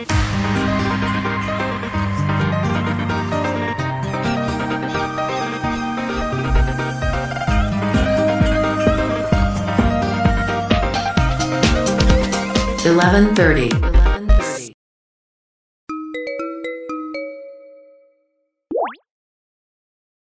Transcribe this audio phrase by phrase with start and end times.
[0.00, 0.08] 1130.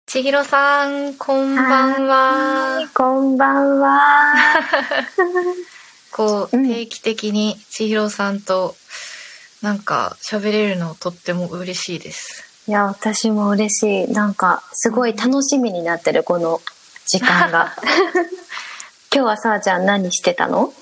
[0.06, 2.86] 千尋さん、こんばんは。
[2.92, 4.34] こんばんは。
[6.12, 8.76] こう、うん定期的に千尋さんと、
[9.62, 12.44] なんか喋れるのとっても嬉しいです。
[12.68, 14.12] いや、私も嬉しい。
[14.12, 16.60] なんか、すごい楽しみになってる、この
[17.06, 17.74] 時間が。
[19.14, 20.72] 今日はさあちゃん何してたの？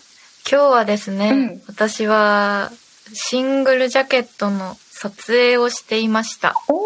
[0.51, 2.71] 今日はですね、うん私は
[3.13, 6.55] シングルジャケットの撮影をしていました。
[6.69, 6.81] お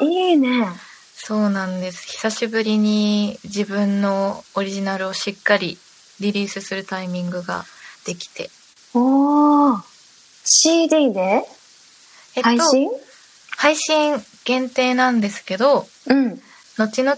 [0.00, 0.68] ー、いいね。
[1.16, 2.06] そうなんです。
[2.06, 5.78] 久しぶりに自分のオリジナルをしっかり
[6.20, 7.64] リリースするタイミングが
[8.04, 8.50] できて。
[8.92, 9.93] おー。
[10.44, 11.44] CD で？
[12.36, 12.90] えっと、配信、
[13.56, 16.40] 配信限定なんですけど、うん。
[16.76, 17.16] 後々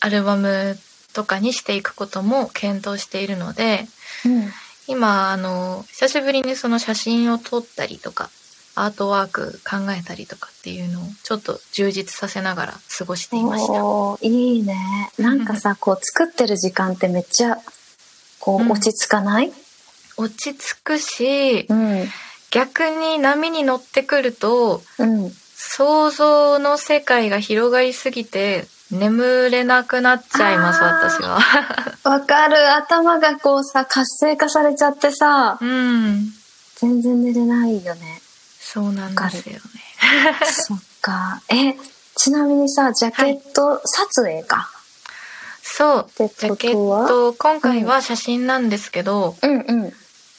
[0.00, 0.78] アルバム
[1.12, 3.86] とかにしていくことも検討しているので、
[4.24, 4.52] うん。
[4.86, 8.30] 今、あの、久しぶりにその写真を撮ったりとか、
[8.76, 13.72] アートワーク考えたりとかっていうのをちょっと充実させながら過ごしていました。
[14.20, 14.76] いいね。
[15.18, 17.58] なんかさ、 こう作ってる時間ってめっちゃ、
[18.38, 19.52] こうんう落ち着かない？
[20.18, 22.08] 落ち着くし、うん。
[22.50, 25.32] 逆に波に乗ってくると、うん。
[25.58, 31.40] 想像の世界が広がりすぎて、眠れなくなっちゃいます、私は。
[32.04, 32.74] わかる。
[32.74, 36.32] 頭がこうさ、活性化されちゃってさ、うん。
[36.76, 38.22] 全然寝れないよね。
[38.60, 39.60] そうなんですよね。
[40.44, 41.40] そっか。
[41.48, 41.74] え、
[42.14, 44.70] ちなみにさ、ジャケット撮影か？
[45.62, 46.06] そう。
[46.08, 49.92] ってジャケット、今回は写真なんですけど、うんうん。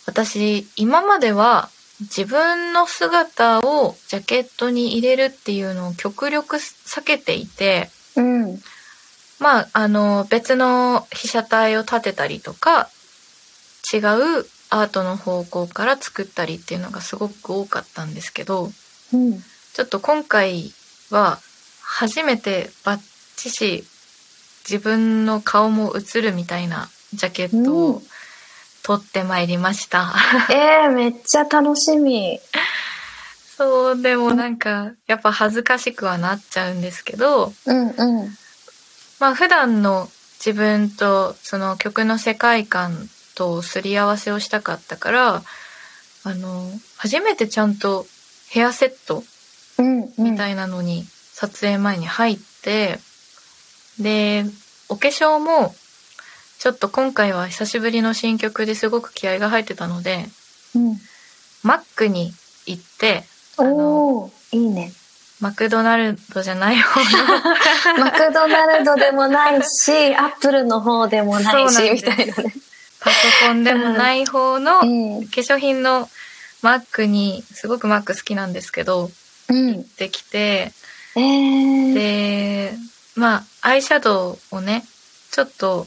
[0.06, 1.70] 私、今までは
[2.02, 8.60] 自分の姿をジャケットに入れるっていうのを極力避けていて、うん。
[9.40, 12.90] まあ、あの、別の被写体を立てたりとか、
[13.92, 14.02] 違う
[14.70, 18.72] アートの方向から作ったりっていうのがすごく多かったんですけど、
[19.14, 19.40] うん。
[19.74, 20.74] ちょっと今回
[21.10, 21.40] は
[21.82, 23.02] 初めてバッ
[23.38, 23.86] チシ
[24.70, 28.02] 自分の顔も映るみたいなジャケットうんを
[28.88, 30.14] 撮ってまいりました。
[30.50, 32.40] えー、めっちゃ楽しみ。
[33.58, 38.30] そう、でもなんか、やっぱ恥ずかしくはなっちゃうんですけど、うんうん。
[39.20, 40.08] まあ普段の
[40.40, 45.44] 自分とその曲の世界観とすり合わせをしたかったから、
[46.24, 48.06] あの、初めてちゃんと
[48.50, 49.22] ヘアセット
[49.80, 50.32] うん、うん。
[50.32, 51.04] みたいなのに
[51.34, 53.00] 撮影前に入って、
[54.00, 54.46] で、
[54.88, 55.76] お化粧も、
[56.60, 60.26] ちょっと今回は久しぶりの新曲ですごく気合が入ってたので、
[60.76, 60.98] うん。
[61.64, 62.34] マックに
[62.66, 63.24] 行って、
[64.52, 64.92] いいね。
[65.40, 72.54] マクドナルドじゃない方の マクドナルドでもないし、アップルの方でもないし、みたいなね。
[73.00, 75.20] パソコンでもない方の化うん。
[75.20, 76.10] 粧品の
[76.64, 79.12] マックに、すごくマック好きなんですけど、
[79.50, 79.86] うん。
[79.98, 80.74] できて、
[81.16, 81.94] えー。
[81.94, 82.74] で、
[83.16, 84.84] まあ、アイシャドウをね、
[85.32, 85.86] ちょっと、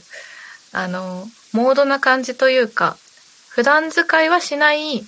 [0.73, 2.97] あの、モードな感じというか、
[3.49, 5.05] 普段使いはしない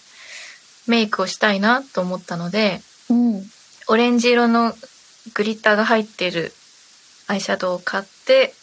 [0.87, 3.43] メイクをしたいなと思ったので、うん。
[3.89, 4.75] オレンジ色の
[5.35, 6.53] グリッターが入っている
[7.27, 8.55] アイシャドウを買って、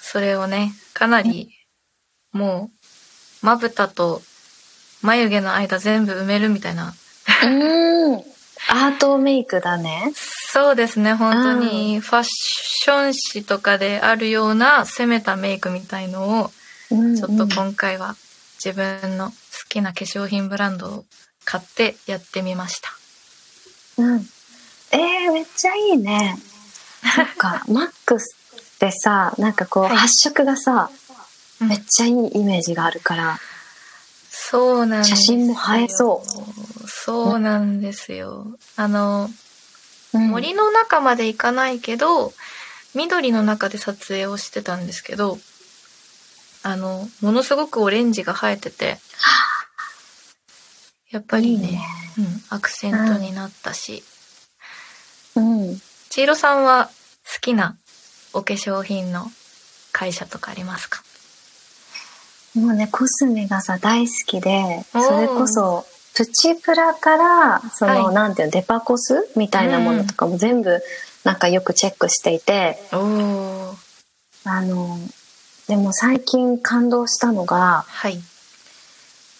[0.00, 1.50] それをね、かなり、
[2.32, 2.70] も
[3.42, 4.22] う、まぶたと
[5.02, 6.94] 眉毛の間全部埋めるみたいな。
[7.44, 8.16] うん。
[8.68, 10.12] アートメイクだね。
[10.52, 16.50] そうですね、本当にファッション誌とかであるような攻めたメイクみたいのを、
[16.90, 18.16] うんちょっと今回は
[18.62, 19.34] 自分の好
[19.68, 21.04] きな化粧品ブランドを
[21.44, 22.90] 買ってやってみました。
[24.02, 24.26] うん。
[24.90, 26.36] えー、めっちゃいいね。
[27.14, 28.36] そっか、マックス
[28.76, 30.90] ってさ、なんかこう、はい発色がさ、
[31.60, 33.38] うんめっちゃいいイメージがあるから。
[34.30, 35.16] そうなんですよ。
[35.16, 38.46] 写真も映えそうそうなんですよ。
[38.74, 39.30] あの、
[40.14, 40.30] うん。
[40.30, 42.32] 森の中まで行かないけど、
[42.94, 45.38] 緑の中で撮影をしてたんですけど、
[46.62, 48.98] あの、ものすごくオレンジが生えてて、
[51.10, 51.82] やっぱりね、いいね。
[52.18, 54.04] うん、アクセントになったし、
[55.36, 55.80] うん。
[56.08, 56.90] 千尋さんは
[57.24, 57.76] 好きな
[58.32, 59.30] お化粧品の
[59.92, 61.02] 会社とかありますか？
[62.54, 65.86] もうね、コスメがさ、大好きで、それこそ、
[66.20, 70.82] プチプラから、その、はいなんていうの、デパコスみたいなものとかも全部、
[71.24, 73.74] なんかよくチェックしていて、おー、
[74.44, 74.98] あの、
[75.66, 78.20] でも最近感動したのが、はい。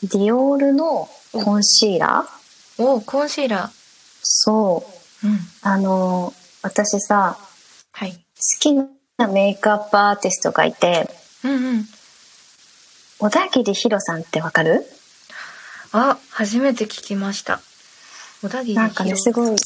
[0.04, 3.70] ディオールのコンシーラーおお、コンシーラー。
[4.22, 4.86] そ
[5.22, 5.26] う。
[5.26, 5.38] うん。
[5.60, 6.32] あの、
[6.62, 7.36] 私さ、
[7.92, 8.12] はい。
[8.12, 8.20] 好
[8.58, 11.84] きなメイクアップアーティストがいて、うんうん。
[13.18, 14.86] 小田切ヒロさんってわかる？
[15.92, 17.60] あ、初めて聞きました。
[18.42, 19.56] 小田切なんかね、すごい、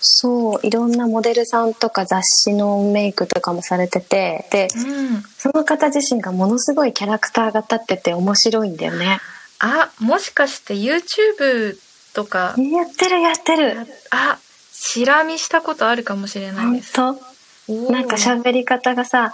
[0.00, 5.22] そう、いろんなモデルさんとか雑誌のメイクとかもされてて、で、うん。
[5.36, 9.20] その方自身がものすごいキャラクターが立ってて面白いんだよね。
[9.58, 11.76] あ、もしかして YouTube
[12.14, 13.86] とか、やってるやってる。
[14.10, 14.38] あ、
[14.72, 16.96] チラ見したことあるかもしれないです。
[16.96, 17.18] 本
[17.68, 19.32] なんか喋り方がさ、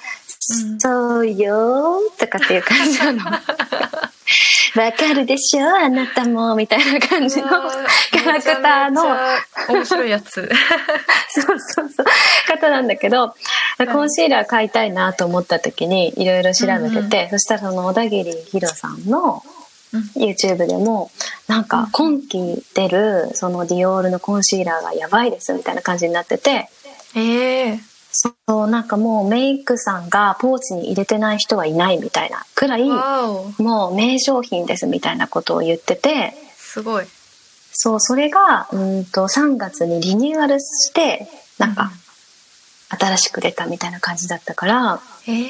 [0.50, 0.81] うん。
[0.81, 3.20] そうよーとかっていう感じなの。
[4.75, 5.67] わかるでしょ？
[5.69, 7.49] あなたもみたいな感じの
[8.11, 9.05] キャラクターの。
[9.69, 10.50] 面白いやつ。
[11.29, 12.06] そうそうそう。
[12.49, 13.34] 方なんだけど、
[13.93, 19.43] コンシーラー買いたいなと思った時にいろいろ調べてて、そしたらその小田切ヒロさんの
[19.93, 20.00] うん。
[20.17, 21.11] YouTube でも
[21.49, 26.70] なんか今季出るそのディオールのコンシーラーがやばいですみたいな感じになってて。
[27.14, 27.81] ええ
[28.12, 32.82] そうなんかもうメイクさんがポーチに入れてない人はいないみたいなくらい。
[32.84, 37.06] もう名商品ですみたいなことを言っててすごい。
[37.72, 41.26] そうそれがうんと3月にリニューアルして
[41.58, 41.90] なんか
[42.90, 45.46] 新しく出たみたいな感じだったからええ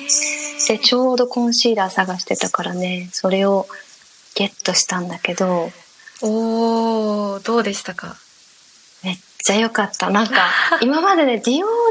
[0.69, 3.67] でちょうどコンシーラー探してたからねそれを
[4.37, 5.71] ゲットしたんだけど
[6.23, 8.17] おー、どうでしたか？
[9.03, 10.47] めっちゃ良かったなんか
[10.81, 11.82] 今までねディオー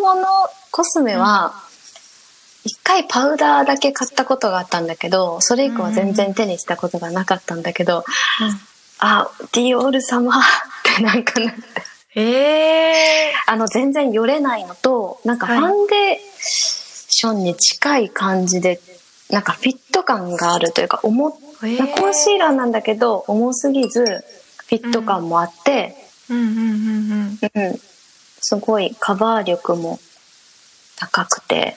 [0.00, 0.26] ルの
[0.70, 1.52] コスメは
[2.64, 8.04] 一回パウダーだけ買ったことがあったんだけどそれ以降は全然手にしたことがなかったんだけど、
[8.98, 10.42] あディオール様 っ
[10.96, 11.60] てなんかなって。
[12.16, 18.80] ええあの全然よれないのとなんかファンデーションに近い感じで、
[19.30, 25.94] なんかフィット感があるというか重っえまあコンシーラーなんだけど重すぎずフィット感もあって、
[26.28, 27.68] うんうんうんうん。
[27.70, 27.80] うん
[28.40, 29.98] すごいカバー力も
[30.96, 31.76] 高くて。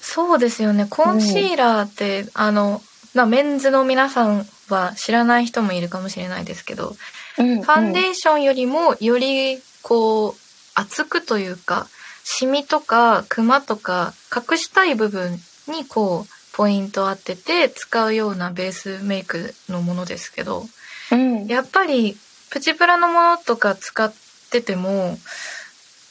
[0.00, 0.86] そうですよね。
[0.88, 2.80] コンシーラーって、あの、
[3.14, 6.94] まあ、メンズの皆さんは知らない人もいるかもしれないですけど、
[7.36, 10.34] フファンデーションよりもよりこう
[10.74, 11.86] 厚くというか
[12.24, 15.32] シミとかクマとか隠したい部分
[15.68, 20.64] にこうポイントを当てて使うようなベースメイクのものですけど
[21.12, 21.46] うん。
[21.46, 22.16] やっぱり
[22.50, 24.12] プチプラのものとか使っ
[24.50, 25.18] てても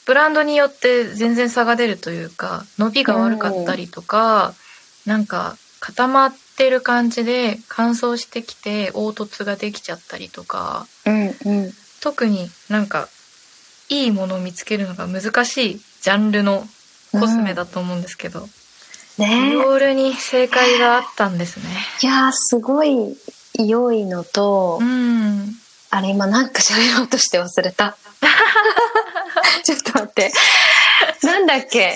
[0.06, 4.54] ブランドによって全然差が出るというか伸びが悪かったりとか、
[5.06, 13.10] なんか固まってる感じで乾燥してきて凹凸ができちゃったりとかうんうん特になんか
[13.90, 16.68] いいものを見つけるのが難しいジャンルの
[17.12, 18.48] コスメだと思うんですけど、
[19.18, 21.66] デねィオールに正解があったんですね。
[22.02, 23.16] いやーすごい
[23.58, 25.56] 良いのと、うん。
[25.90, 27.96] あれ今なんか喋ろうとして忘れた
[29.64, 30.32] ちょっと待って。
[31.24, 31.96] なんだっけ？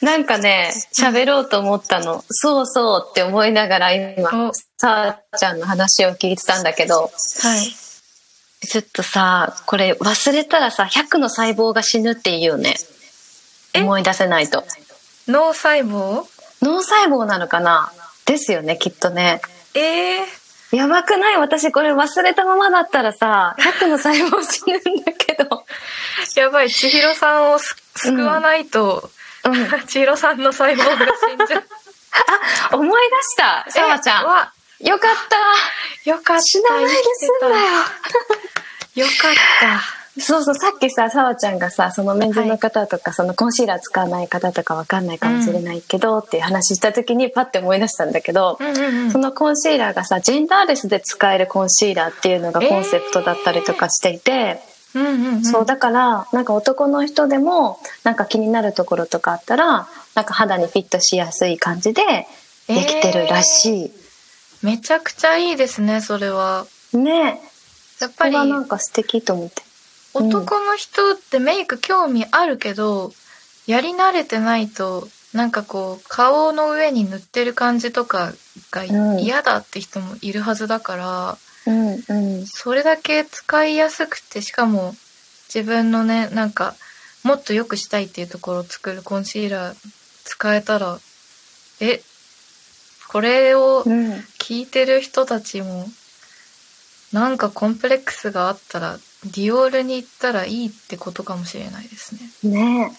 [0.00, 4.52] なんかね喋ろうと思ったの、そうそうって思いながら今お。
[4.78, 7.10] さあちゃんの話を聞いてたんだけど。
[7.42, 8.66] はい。
[8.66, 12.76] ちょっとさこれ忘れたらさ100の細胞が死ぬっていうよね。
[13.74, 13.82] え？
[13.82, 14.64] 思い出せないと。
[15.28, 16.26] 脳細胞？
[16.62, 17.92] 脳細胞なのかな？
[18.26, 19.40] ですよねきっとね。
[19.74, 20.39] ええ
[20.72, 21.36] やばくない？
[21.38, 25.66] 私これ忘れたままだったらさ100の細胞死ぬんだけど。
[26.36, 29.10] やばい、千尋さんをす救わないと、
[29.44, 29.68] うん。
[29.86, 30.84] 千尋さんの細胞が
[31.28, 31.64] 死んじゃう。
[32.72, 33.66] あ思い出した。
[33.68, 34.24] さわちゃん。
[34.86, 35.14] よかっ
[36.04, 36.10] た。
[36.10, 36.42] よかった。
[36.42, 37.54] 死なないで済んだよ。
[38.94, 39.99] よかった。
[40.18, 49.10] そうそうさっきささわちゃんがさそのメンズの方とか、そのコンシーラー使わない方とかわかんないかもしれないけど、っていう話した時にパッて思い出したんだけど、うんうんうん。
[49.12, 54.60] そのコンシーラーがさジェンダーレスで使えるコンシーラーっていうのがコンセプトだったりとかしていて、
[54.94, 55.44] うんうんうん。
[55.44, 59.86] そうだからなんか男の人でもなんか気になるところとかあったら
[60.16, 62.02] なんか肌にフィットしやすい感じで
[62.66, 63.92] できてるらしい、
[64.62, 66.66] めちゃくちゃいいですね、それは。
[66.92, 67.40] ね。
[68.00, 68.34] やっぱり。
[68.34, 69.62] これはなんか素敵と思って
[70.14, 73.12] 男の人ってメイク興味あるけど、
[73.66, 78.32] やり慣れてないと、なんかこう、顔の上に塗ってる感じとか
[78.72, 79.20] がうん。
[79.20, 82.46] 嫌だって人もいるはずだから、うんうん。
[82.46, 84.96] それだけ使いやすくて、しかも
[85.52, 86.74] 自分のね、なんか、
[87.22, 89.76] もっと良くしたいっていうところを作るコンシーラー
[90.24, 90.98] 使えたら、
[91.80, 92.02] え、
[93.08, 94.12] これをうん。
[94.38, 95.86] 聞いてる人たちも、
[97.12, 102.50] なんかコンプレックスがあったら、ディオールに行ったらいいってことかもしれないですね。
[102.50, 102.92] ね。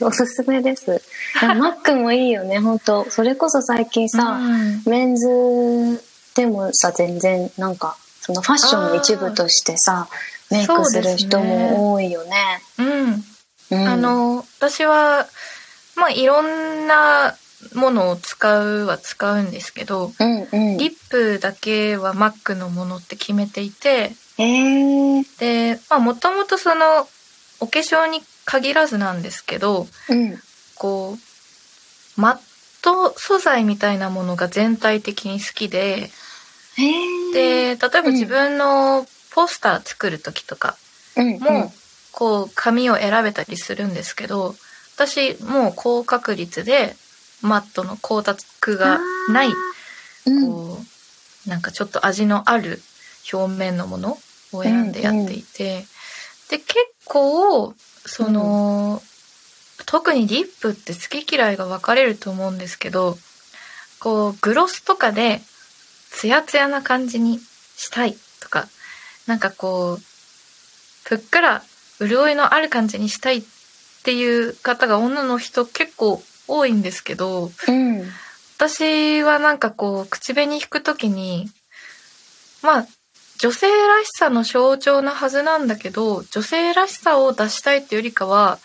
[0.00, 1.02] え おすすめです。
[1.40, 2.58] マックもいいよね。
[2.58, 4.82] 本当それこそ最近さ、うん。
[4.84, 6.02] メンズ
[6.34, 10.08] でもさ全然なんかそのファッションの一部としてさ
[10.50, 12.62] メイクする人も多いよね。
[12.78, 13.24] うん。
[13.70, 15.26] うん、あの、私は、
[15.96, 17.36] まあ、いろんな
[17.74, 27.08] ものを使うは使うんですけど、うんうん、リップだけは MAC のものって決めていて、えー、で、まあ、もともとその、
[27.60, 30.38] お化粧に限らずなんですけど、うん。
[30.76, 31.16] こ
[32.16, 32.38] う、マッ
[32.82, 36.10] ト素材みたいなものが全体的に好きで、
[36.78, 40.76] えー、で、例えば自分のポスター作る時とか
[41.16, 41.72] うんも、
[42.12, 44.54] こう、紙を選べたりするんですけど、
[44.96, 46.96] 私、もう高確率で、
[47.42, 48.38] マットの光沢
[48.76, 49.00] が
[49.32, 49.48] ない、
[50.26, 50.78] うん、こ
[51.46, 52.80] う、なんかちょっと味のある
[53.32, 54.18] 表面のもの
[54.52, 55.84] を選んでやっていて、
[56.48, 56.74] で、結
[57.04, 57.74] 構、
[58.06, 59.02] その、
[59.86, 63.16] 特にリップって好き嫌いが分かれると思うんですけど、
[64.00, 65.40] こう、グロスとかで、
[66.10, 67.38] ツヤツヤな感じに
[67.76, 68.68] したいとか、
[69.26, 70.02] なんかこう、
[71.04, 71.62] ふっくら
[72.00, 73.42] 潤いのある感じにしたいっ
[74.04, 78.04] ていう方が女の人結構多いんですけど、うん。
[78.56, 81.48] 私はなんかこう、口紅引くときに、
[82.62, 82.86] まあ、
[83.38, 88.58] 女性らしさの象徴なはずなんだけど、女性らしさを出したいっていうよりかは、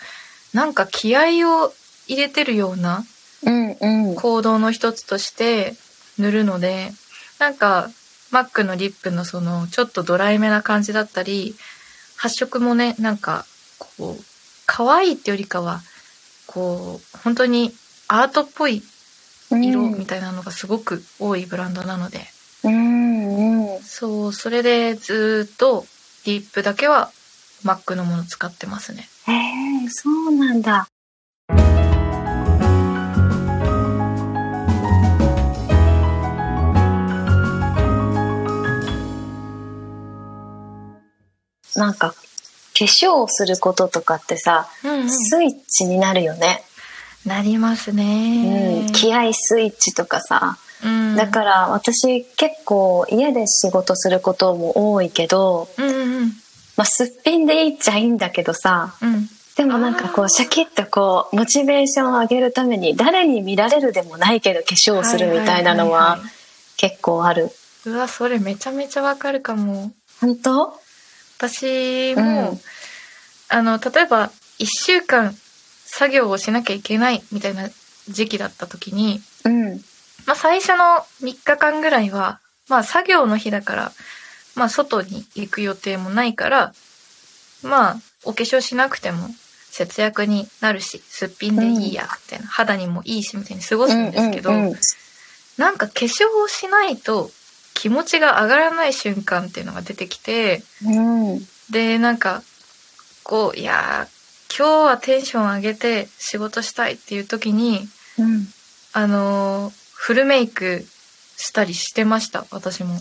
[0.52, 1.74] なんか気合を
[2.08, 3.04] 入れてるような
[4.16, 5.76] 行動の一つとして
[6.18, 6.92] 塗るので、
[7.38, 7.90] なんか、
[8.32, 11.56] マックのリップのその、ちょっとドライめな感じだったり、
[12.16, 13.46] 発色もね、なんか、
[13.78, 14.24] こう、
[14.66, 15.82] 可愛いってよりかは、
[16.48, 17.76] こう、本当に
[18.08, 18.82] アートっぽい
[19.52, 22.22] 色みたいなのがすごく多いブランドなので、
[22.64, 22.80] うんう
[23.32, 23.33] ん
[23.82, 25.86] そう、それでずーっと
[26.26, 27.12] リップだけは
[27.64, 29.08] マックのもの使ってますね。
[29.28, 29.32] へ
[29.86, 30.88] えそうなんだ
[41.76, 42.16] なんか化
[42.86, 45.10] 粧をすることとかってさ、うんうん。
[45.10, 46.64] スイッチになるよね、
[47.26, 48.92] なりますうねん、。
[48.92, 51.16] 気合スイッチとかさ、うん。
[51.16, 55.90] だから私結構家で仕事することも多いけど、うんう
[56.26, 56.28] ん
[56.76, 59.14] まあ、すっぴんでいいっちゃいいんだけどさうん。
[59.14, 59.30] うん。
[59.56, 66.20] でもなんかこうシャキッとこうモチベーションを上げるために誰に見られるでもないけど化粧をするみたいなのは
[66.78, 67.52] 結構ある。
[67.86, 69.92] うわ、それめちゃめちゃわかるかも。
[70.20, 70.74] 本当？
[71.38, 72.60] 私も、うん
[73.50, 75.36] あの、例えば、一週間
[75.86, 77.70] 作業をしなきゃいけないみたいな
[78.10, 79.82] 時期だった時に、うん
[80.26, 82.40] まあ最初の3日間ぐらいは、
[82.70, 83.92] まあ作業の日だから、
[84.56, 86.74] まあ外に行く予定もないから、
[87.64, 89.28] まあお化粧しなくても
[89.72, 94.76] 節約になるし、すっぴんでいいや、みたいな、肌にもいいし、みたいに過ごすんですけど、うんうん。
[95.58, 97.32] なんか化粧をしないと
[97.74, 101.48] 気持ちが上がらない瞬間っていうのが出てきて、うん。
[101.72, 102.44] で、なんか、
[103.24, 107.88] こう、いやー、今日はテンション上げて仕事したいっていう時に、
[108.20, 108.48] うん。
[108.94, 110.86] あのーフルメイク
[111.38, 112.96] したりしてました、私も。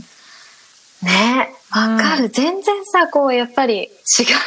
[1.02, 3.90] ねわかる、全然さこうやっぱり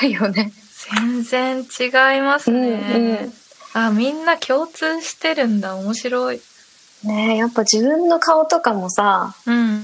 [0.02, 0.54] 違うよね。
[0.96, 2.60] 全然違いますね。
[2.60, 3.34] うんうん
[3.74, 5.76] あ、みんな共通してるんだ。
[5.76, 6.40] 面白い。
[7.04, 9.84] ねやっぱ自分の顔とかもさうん。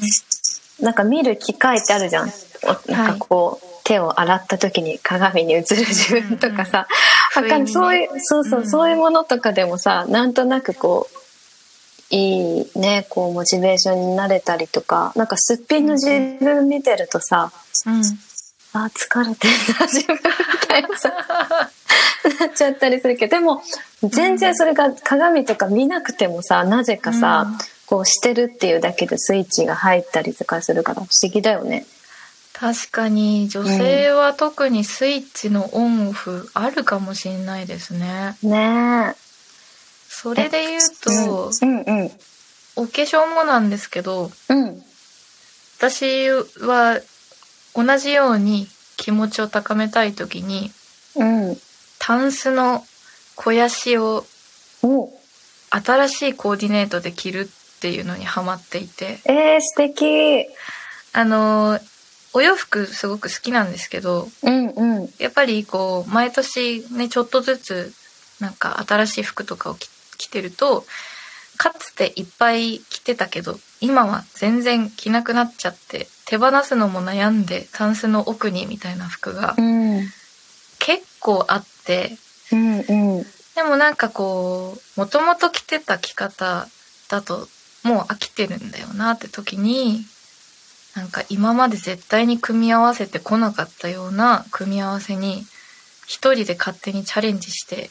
[0.79, 2.31] なんか見る機会ってあるじゃん。
[2.63, 6.87] おなんかこう、手を洗った時に鏡に映る自分とかさ、
[7.35, 11.21] うんうんそういう、そうそう、うんそういうものとかでもさ、なんとなくこう、
[12.11, 16.07] いいね、こう、モチベーションになれたりとか、なんかすっぴんの自
[16.39, 17.51] 分見てるとさ、
[17.85, 18.01] うん。
[18.73, 20.21] あ、疲れてるな、自分み
[20.67, 21.09] たいなさ、
[22.39, 23.61] なっちゃったりするけど、でも、
[24.03, 27.57] 全然それが鏡とか見なくてもさ、なぜかさ、うん
[27.91, 31.85] こうしてるっていうだけでスイッチが入ったりとかするから不思議だよね。
[32.53, 38.37] 確かに女性は特にスイッチのオンオフあるかもしれないですね。
[38.43, 39.13] ね
[40.21, 42.11] それで言うと、うんうん。
[42.75, 44.83] お化粧もなんですけど、うん。
[45.79, 46.99] 私は
[47.73, 50.69] 同じように気持ちを高めたい時に、
[51.15, 51.57] うん。
[51.97, 52.85] タンスの
[53.35, 54.23] 肥やしを
[54.83, 55.09] お。
[55.71, 60.45] 新しいコーディネートで着るっていうのにハマっていて、えー、素敵。
[61.13, 61.79] あの、
[62.33, 65.09] お洋服すごく好きなんですけど、うんうん。
[65.17, 67.93] やっぱりこう、毎年ね、ちょっとずつ、
[68.39, 69.87] なんか新しい服とかを着
[70.21, 70.85] 着てると、
[71.57, 80.01] かつていっぱい着てたけど、今は全然着なくなっちゃって、手放すのも悩んで、タンスの奥にみたいな服がうん。
[80.79, 82.17] 結構あって、
[82.51, 83.25] うんうん。
[83.55, 86.67] でもなんかこう、もともと着てた着方
[87.09, 87.47] だと、
[87.83, 90.05] もう飽きてるんだよなって時に、
[90.95, 95.45] なんか今まで絶対に組み合わせてこなかったような組み合わせに
[96.05, 97.89] 一人で勝手にチャレンジして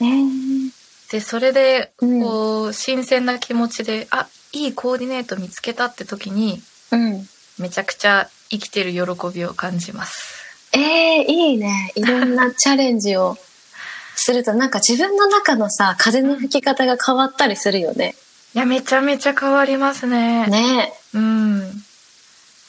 [0.00, 0.04] え。
[0.04, 0.81] ー
[1.12, 7.28] でそれでうんこう新鮮な気持ちで、あいいコーディネート見つけたって時にうん。
[7.58, 9.00] めちゃくちゃ生きてる喜
[9.34, 10.42] びを感じます。
[10.72, 11.92] えー、いいね。
[11.94, 13.36] いろんなチャレンジを
[14.16, 18.14] すると、なんか自分の中のさ、風の吹き方が変わったりするよね。
[18.54, 20.46] いやめちゃめちゃ変わりますね。
[20.46, 21.84] ねうん。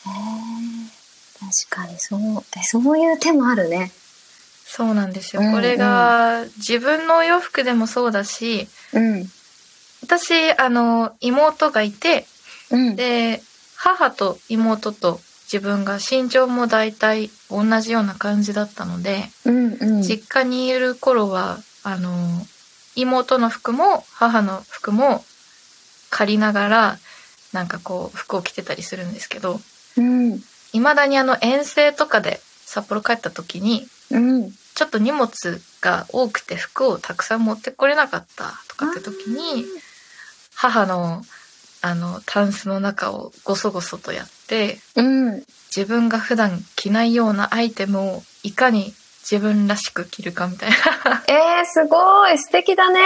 [0.05, 3.91] えー、確かにそう、えそういう手もあるね。
[4.75, 5.43] そうなんですよ。
[5.43, 9.25] うんうんこれが自分のお洋服でもそうだし、うん。
[10.01, 12.25] 私、あの、妹がいて、
[12.71, 12.95] うん。
[12.95, 13.43] で、
[13.75, 20.01] 母と妹と自分が身長も大体同じような感じだったので、うんうん。
[20.01, 22.09] 実家にいる頃は、あの、
[22.95, 25.23] 妹の服も母の服も
[26.09, 26.97] 借りながら、
[27.51, 29.61] なんかこう、服を着てたりするんですけど、
[29.97, 30.39] うん。
[30.71, 34.51] 未だにあの遠征とかで札幌帰った時に、うん。
[34.75, 35.29] ちょっと荷物
[35.81, 39.65] が多くて服をたくさん持ってこれなかったとかって時に、
[40.55, 41.23] 母の
[41.81, 45.43] あのタンスの中をゴソゴソとやって、うん。
[45.75, 50.75] 自分が普段着ないようなアイテムをいかに自分らしく着るかみたいな。
[51.27, 53.01] えー、すごい素敵だね。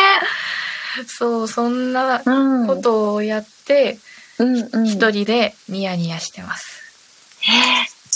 [1.07, 2.67] そう、そんなうん。
[2.67, 3.97] ことをやって、
[4.37, 4.85] うんうん。
[4.85, 6.83] 一人でニヤニヤしてます。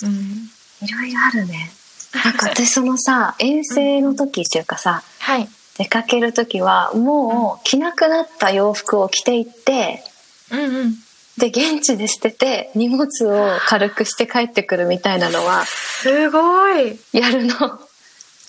[0.03, 0.50] えうん。
[0.84, 1.72] ー、いろいろあるね。
[2.13, 5.47] なんか私そのさ、遠征の時っていうかさ、はい。
[5.77, 10.03] 出かける時はもう着なくなった洋服を着ていって、
[10.51, 10.95] うんうん。
[11.37, 17.79] で、現地で捨てて荷物を軽くして帰ってくるみたいなのはすごいやるの。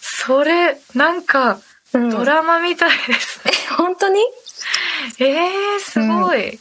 [0.01, 1.61] それ、なんか、
[1.95, 3.53] うんドラマみたいですね。
[3.77, 4.21] 本当に？
[5.19, 6.59] えー、すごい。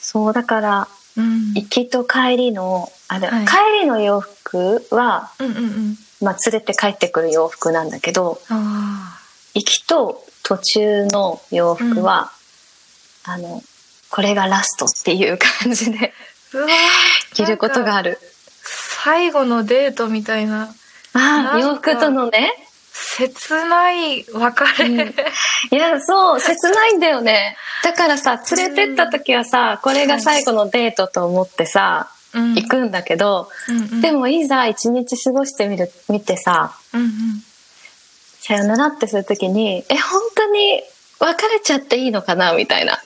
[0.00, 1.54] そう、だから、うん。
[1.54, 5.96] 行きと帰りの、あれ、はい帰りの洋服は、うんうんうん。
[6.22, 9.18] まあ、連れて帰ってくる洋服なんだけど、あ
[9.54, 12.30] 行きと途中の洋服は、
[13.24, 13.62] あの、
[14.10, 16.12] これがラストっていう感じで
[17.34, 18.18] 着ることがある。
[18.62, 20.74] 最後のデートみたいな、
[21.12, 22.52] あ洋服とのね。
[22.92, 24.88] 切ない別れ。
[24.88, 25.14] うん
[25.70, 27.56] いや、そう、切ないんだよね。
[27.82, 37.10] だからさ、連れてった時はさ、これが最後のデートと思ってさ、うん行くんだけど、うんうんでもいざ一日過ごしてみる、見てさ、うんうん
[38.40, 40.80] さよならってする時に、え、本当に
[41.18, 42.52] 別れちゃっていいのかな？
[42.52, 42.94] みたいな。
[42.94, 42.96] っ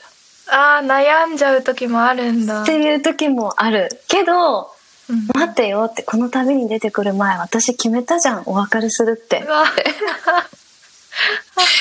[0.48, 2.64] ああ、悩んじゃう時もあるんだ。
[2.64, 3.88] ていう時もある。
[4.08, 4.70] けど、
[5.08, 9.48] うん待ってよって、この旅に出てくる前、私決めたじゃん、お別れするってう。
[9.48, 9.64] わ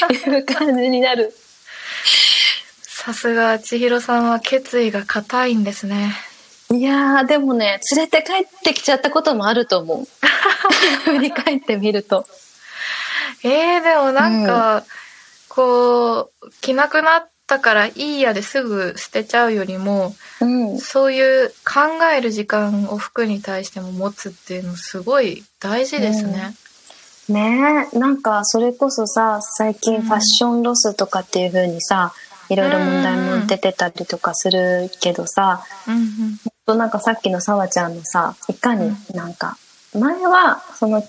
[0.10, 1.36] いう感じになる。
[2.82, 6.16] さすが千尋さんは決意が固いんですね。
[6.72, 10.08] いやー、でもね、連れて帰ってきちゃったこともあると思う。
[11.06, 12.28] 振り返ってみると。
[13.44, 14.84] えー、でもなんか、
[15.48, 20.80] こう、着なくなったからいいやですぐ捨てちゃうよりも、うん。
[20.80, 26.56] そういう考える時間を服に対しても持つっていうのすごい大事ですね。
[27.30, 32.14] ねえ、なんかそれこそさ、最うん近ファッションロスとかっていう風にさ、
[32.50, 36.40] いろいろ問題も出てたりとかするけどさ、うんうん。
[36.70, 39.58] となんかさっきのさわちゃんのさ、いかになんか、
[39.98, 41.08] 前はその、き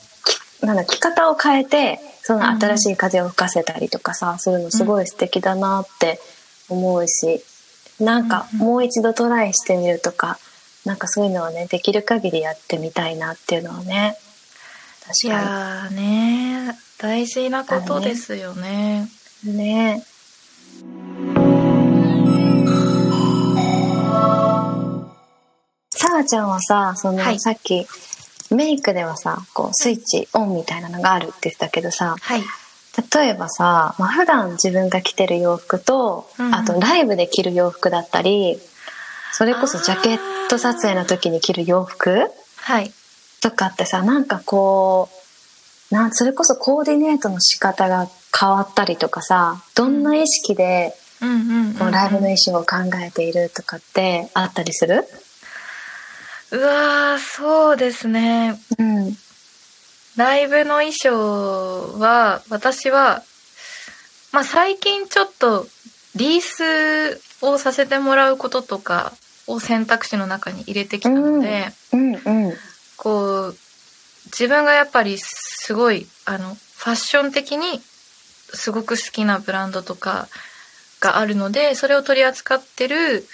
[0.65, 6.19] なんだ、着方を変えて、その新しい風を吹かせたりとかさ、するのすごい素敵だなって
[6.71, 7.45] 思うし、
[7.99, 10.39] なんかうんもう一度トライしてみるとか、
[10.87, 14.17] なんかそういうのはね、できる限りやってみたいなっていうのはね、
[15.13, 19.09] い確かやーね大事なことですよね。
[19.45, 20.03] にね。
[26.25, 27.41] ちゃんはさ、その、はい。
[27.41, 27.87] さっき、
[28.51, 32.43] メイクではさ、こう、スイッチオンみたいなのがあるって言ってたけどさ、はい。
[33.15, 36.55] 例えばさ、まあ、普段自分が着てる洋服と、うんうん。
[36.55, 38.59] あとライブで着る洋服だったり、
[39.33, 40.19] それこそジャケッ
[40.49, 42.93] ト撮影の時に着る洋服はい。
[43.41, 45.09] とかってさ、なんかこ
[45.93, 51.75] う、なんそれこそコーディネートの仕方が変わったりとかさ、どんな意識でうん。
[51.93, 55.05] ライブの衣装を考えているとかってあったりする？
[56.53, 58.59] うわーそうですね。
[58.79, 59.17] うん。
[60.17, 63.23] ライブの衣装は、私は、
[64.33, 65.67] まあ最近ちょっと
[66.17, 69.13] リースをさせてもらうこととか
[69.47, 72.53] を選択肢の中に入れてきたので、うんうん。
[72.97, 73.57] こう、
[74.27, 77.81] 自分がやっぱりすごい、あの、ファッション的に
[78.53, 80.29] すごく好きなブランドとか
[81.01, 83.27] があるので、それを取り扱ってる、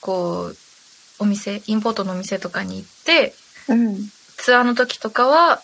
[0.00, 0.56] こう、
[1.20, 3.34] お店インポートのお店とかに行って
[3.68, 3.96] うん。
[4.36, 5.60] ツアーの時とかは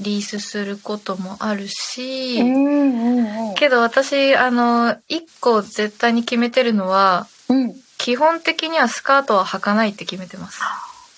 [0.00, 3.54] リースすることもあるし、うんうんうん。
[3.54, 7.74] けど私あの一個絶対に決めてるのはうん。
[7.98, 10.60] 基本的にはスカートは履かないって決めてます。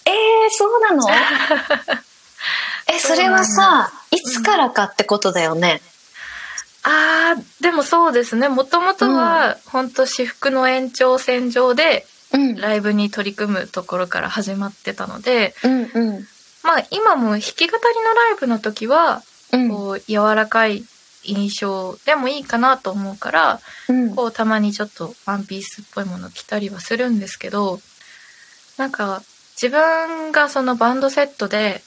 [0.04, 0.14] えー、
[0.50, 1.04] そうなの？
[2.90, 5.82] え、それはさ、いつからかってことだよね？
[6.84, 12.56] あーでもそうですねもともとは本当私服の延長線上でうん。
[12.56, 16.26] ライブに取り組むところから始まってたのでうんうん。
[16.62, 19.68] まあ今も弾き語りのライブの時はうん。
[19.68, 20.84] こう柔らかい
[21.24, 24.14] 印象でもいいかなと思うからうん。
[24.14, 27.80] こうたまにちょっとワンピースっぽいもの着たりはするんですけど
[28.76, 29.22] なんか
[29.60, 31.82] 自分がそのバンドセットで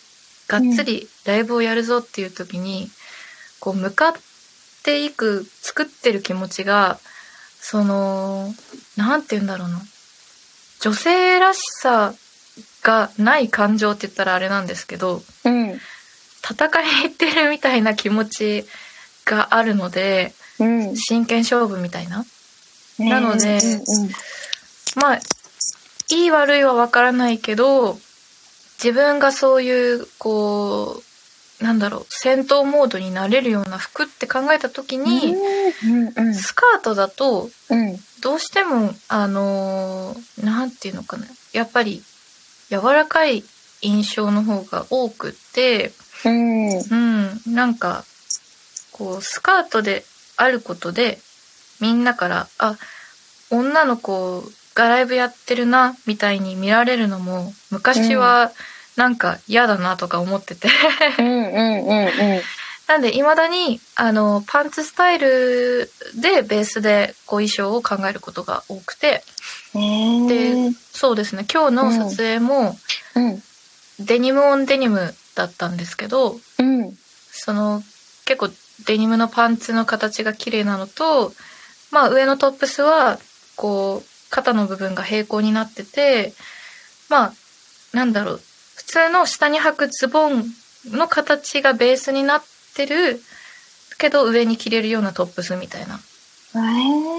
[0.50, 2.90] がっつりライブをやるぞっていう時に、
[3.62, 4.14] こう向かっ
[4.84, 7.00] ていく作ってる気持ちが
[7.62, 8.54] その
[8.98, 9.82] なんて言うんだろうな
[10.82, 12.13] 女性らしさ
[12.84, 15.80] がない感情って言ったらあれなんですけどうん。
[16.44, 18.65] 戦いに行ってるみたいな気持ち
[19.26, 20.96] があるのでうん。
[20.96, 22.26] 真剣勝負みたいな
[23.00, 24.10] なのでうん
[24.96, 25.20] まあ
[26.13, 27.98] いい悪いは分からないけど
[28.84, 31.11] 自分がそういうこう
[31.62, 35.36] なんだろう戦闘モードになれるような服って考えた時に、
[35.84, 37.97] うんうんスカートだとうん。
[38.21, 42.04] どうしてもあのーなんていうのかなやっぱり
[42.69, 43.43] 柔らかい
[43.82, 45.91] 印象の方が多くって
[46.26, 46.69] うん。
[46.69, 48.06] うんなんか
[48.91, 50.04] こうスカートで
[50.38, 51.19] あることで
[51.80, 52.78] みんなからあ
[53.50, 54.43] 女の子
[54.76, 58.52] がライブやってるなみたいに見られるのも昔は
[58.96, 60.70] なんか嫌だなとか思ってて、
[61.20, 62.42] うんうんうんうん。
[62.88, 69.24] なんで未だにあのパンツスタイルでベースでこう衣装を考えることが多くて
[69.74, 72.78] ねでそうですね今日の撮影も
[73.16, 73.44] うん。
[74.00, 76.98] デニムオンデニムだったんですけどうん。
[77.32, 77.82] その
[78.26, 78.50] 結構
[78.86, 81.34] デニムのパンツの形が綺麗なのと、
[81.92, 83.20] まあ上のトップスは
[83.56, 86.34] こう肩の部分が平行になってて、
[87.10, 87.34] まあ
[87.94, 88.42] なんだろう、
[88.82, 90.46] 普通の下に履くズボン
[90.89, 92.44] の形がベースになっ
[92.76, 93.22] てる
[93.98, 96.00] けど上に着れるようなトップスみたいな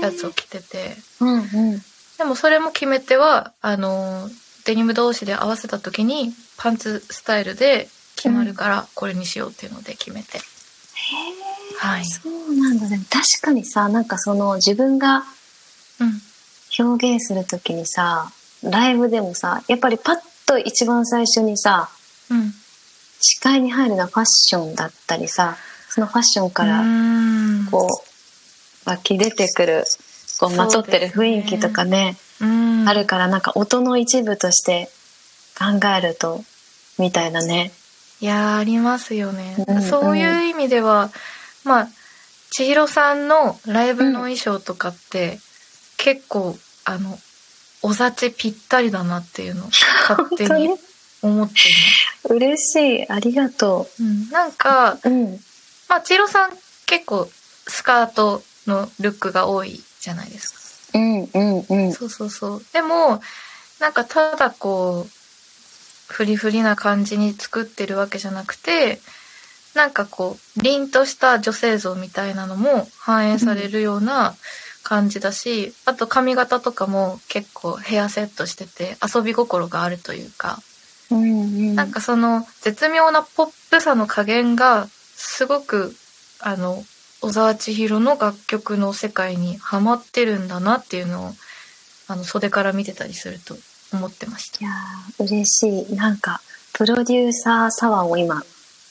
[0.03, 1.83] やつを着てて、うんうん。
[2.19, 4.29] でもそれも決め手は、あの、
[4.65, 10.41] デニム同士で合わせた時にパンツスタイルで決まるからこれにしようっていうので決めて。
[11.79, 12.05] はい。
[12.05, 12.89] そうなんだ。
[12.89, 15.25] でも確かにさ、なんかその自分が
[16.01, 16.21] うん。
[16.79, 20.17] 表現するときにさ、ライブでもさ、やっぱりパッ
[20.53, 21.89] と一番最初にさ、
[22.31, 22.53] うん。
[23.21, 25.57] 視界に入るのはファッションだったりさ、
[25.89, 27.67] そのファッションからうん。
[27.71, 27.89] こ
[28.87, 29.85] う、湧き出てくる、
[30.41, 34.89] こう、まとってる雰囲気とかね、うん、あるからなんか音の一部として
[35.57, 36.43] 考えると、
[36.99, 37.73] みたいなね。
[38.21, 41.11] いやーありますよね、うんうんそういう意味では
[41.65, 41.89] まあ
[42.53, 45.39] 千尋さんのライブの衣装とかって、
[45.97, 47.19] 結構あの
[47.83, 49.67] おざちぴったりだなっていうのを
[50.09, 50.79] 勝手に本
[51.23, 51.73] 思ってい
[52.25, 53.09] ます、嬉しい。
[53.09, 55.09] ありがとうん、なんかう。
[55.09, 55.41] うん。
[55.89, 56.51] まあ千尋さん
[56.87, 57.29] 結構
[57.67, 61.93] スカートのルックが多いじゃないですかうんうんうん。
[61.93, 62.63] そうそうそう。
[62.73, 63.21] でも、
[63.81, 69.01] なんかただこう、フリフリな感じに作ってるわけじゃなくて、
[69.75, 74.35] なんかこう、凛とした女性像みたいなのも反映されるような
[74.93, 80.59] 感じだし、あと髪型とかも結構ヘアセットしてて遊び心があるというか、
[81.11, 81.25] うんう
[81.73, 81.75] ん。
[81.75, 85.95] なんかその絶妙なポップさの加減がすごく、
[86.41, 86.85] あの、
[87.23, 91.31] 小沢千尋の楽曲の世界にハマってるんだなっていうのを、
[92.09, 93.57] あの、袖から見てたりすると
[93.95, 94.69] 思ってましたい。
[94.69, 95.95] やー嬉しい。
[95.95, 96.43] なんか、
[96.75, 98.43] プロデューサーサワーを今、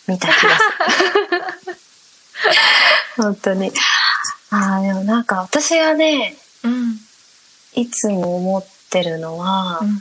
[0.07, 1.77] 見た気がする。
[3.21, 3.71] 本当に。
[4.51, 6.99] ああ、でもなんか私がね、うん。
[7.73, 9.97] いつも思ってるのは、うんうん。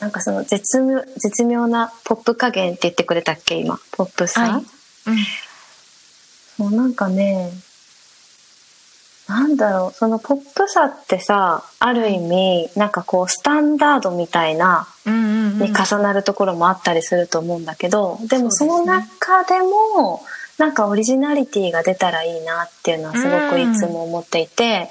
[0.00, 3.78] なんかその絶妙、絶妙なポップ加減って言ってくれたっけ今。
[3.92, 4.64] ポップさ、はい。
[6.60, 6.70] うん。
[6.70, 7.50] もうなんかね、
[9.28, 14.88] なんだろう、そのポップさってさ、ある意味、なんかこう、スタンダードみたいな。
[15.58, 20.22] に重なるところもあったりすると思うんだけど、でもその中でも
[20.58, 24.90] なんかオリジナリティが出たらいいなっていうのはすごくいつも思っていて、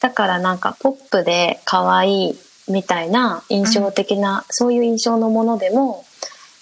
[0.00, 2.38] だからなんかポップで可愛い
[2.68, 6.04] みたいな印象的な、そういう印象のものでも、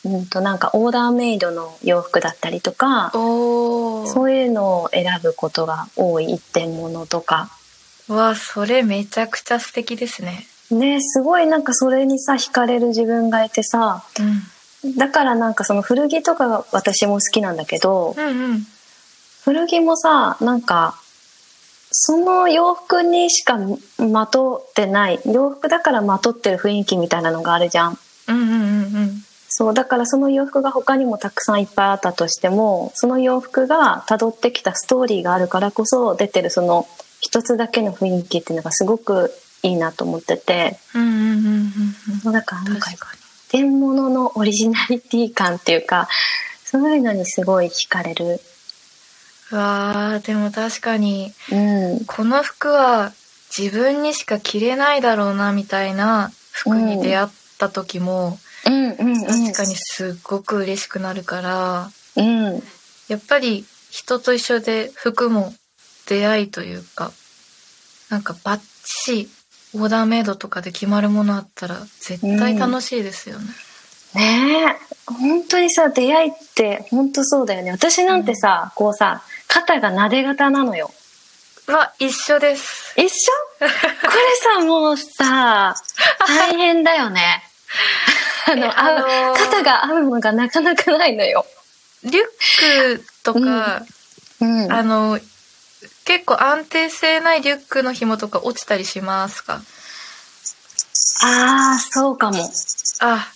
[0.04, 3.10] うんとなんかオーダーメイドの洋服だったりとか。
[3.12, 7.50] そういうのを選ぶことが多い一点物とか。
[8.08, 10.46] わ、それめちゃくちゃ素敵ですね。
[10.70, 14.42] ねすごいなんかそれにさ惹かれる自分がいてさうん。
[14.96, 18.66] だからなんかその古着とかが私も好きなんだけどうんうん。
[19.44, 21.00] 古着もさなんか
[21.90, 23.58] その洋服にしか
[23.98, 28.58] まとってない洋服だからまとってる雰囲気みたいなのがあるじゃんうんうんうんう
[29.06, 29.24] ん。
[29.48, 36.86] そうだからその洋服が他にもたくさんいっぱいあったとしてもその洋服が辿ってきたストーリーがあるからこそ出てるその
[37.20, 41.72] 一つだけの雰囲気っていうのがすごくいいなと思っててうんうんうんうん
[42.26, 42.32] うん。
[42.32, 42.90] だからなんか
[43.50, 46.08] 確か天物のオリジナリティ感っていうか
[46.64, 48.40] そういうのにすごい惹かれる。
[49.50, 52.04] わー、でも確かに、うん。
[52.04, 53.12] この服は
[53.56, 58.90] 自分にしか着れないだろうな、みたいな服に出会った時も、うん。
[58.90, 59.26] うんうん。
[59.26, 62.62] 確かにすっごく嬉しくなるから、うん。
[63.08, 65.52] やっぱり人と一緒で服も
[66.06, 67.10] 出会いというか、
[68.08, 69.30] なんかバッチリ
[69.74, 73.46] オーダーメイドとかで決まるものあったら絶対楽しいですよね。
[74.14, 74.90] ねえ。
[75.06, 77.70] 本当にさ出会いって本当そうだよね。
[77.70, 80.90] 私なんてさ、こうさ肩がなで型なのよ。
[81.68, 82.94] うわ、一緒です。
[82.98, 83.32] 一緒？
[83.60, 83.70] これ
[84.58, 85.74] さもうさ
[86.26, 87.42] 大変だよね。
[88.46, 91.46] あの、えあのー肩が合うのがなかなかないのよ。
[92.02, 93.84] リュックとか、
[94.40, 94.72] うん。
[94.72, 95.20] あの、
[96.10, 99.62] 結構安定性ないリュックの紐とか落ちたりしますか？
[101.22, 102.50] ああそうかも。
[102.98, 103.28] あ、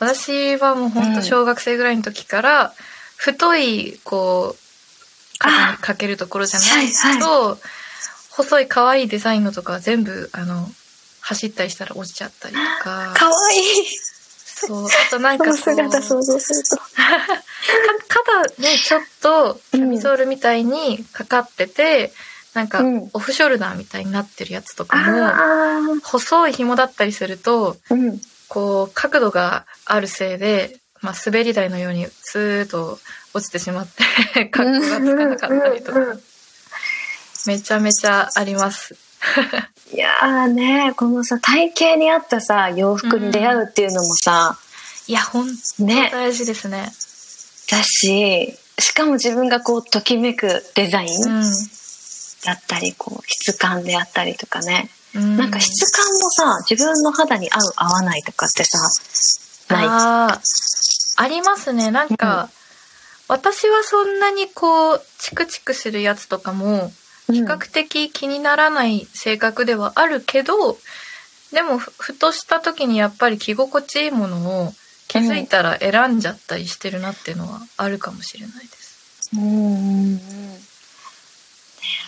[0.00, 2.74] 私はもうほんと小学生ぐらいの時から、
[3.16, 7.20] 太い、こう、肩にかけるところじゃないと、はい
[7.52, 7.56] は
[8.32, 10.68] 細い可愛いデザインのとかは全部、あの、
[11.22, 13.14] 走ったりしたら落ちちゃったりとか。
[13.14, 13.62] かわいい
[14.54, 14.86] そう。
[14.86, 16.76] あとなんそのかこう、姿想像すると。
[16.78, 16.84] か
[18.08, 22.12] 肩にちょっとキャミソールみたいにかかってて、
[22.54, 23.10] なんかうん。
[23.12, 28.20] オフショルダーみたいになってるやつとかも、あ細い紐だったりすると、あうん。
[28.48, 32.98] こう角度があるせいで、まあ、滑り台のようにスーッと
[33.34, 33.88] 落ちてしまっ
[34.34, 36.00] て 格好がつかなかったりとか
[37.46, 38.96] めちゃめちゃあります。
[39.92, 44.58] いやーねこのさ体型に合ったさ洋服に出会うっていうのもさ、
[45.06, 46.92] いやほんとね大事ですね。
[47.70, 51.42] だししかも自分がこうときめくデザインうん。
[52.44, 58.78] だったりこう質感であったりとかね、うん、なんか質感もさ自分の肌に合う合わないとかってさ
[59.70, 60.74] ないあー
[61.16, 61.90] ありますね。
[61.90, 62.50] なんか、
[63.28, 66.92] 私はそんなにこう、チクチクするやつとかも、
[67.28, 70.78] 比較的気にならない性格ではあるけど、
[71.52, 74.72] でもふ、ふとした時にやっぱり着心地いいものを
[75.08, 79.30] 気づいたら選んじゃったりしてるなっていうのはあるかもしれないです。
[79.34, 79.48] うんうん。
[79.48, 80.16] うん。
[80.16, 80.20] ね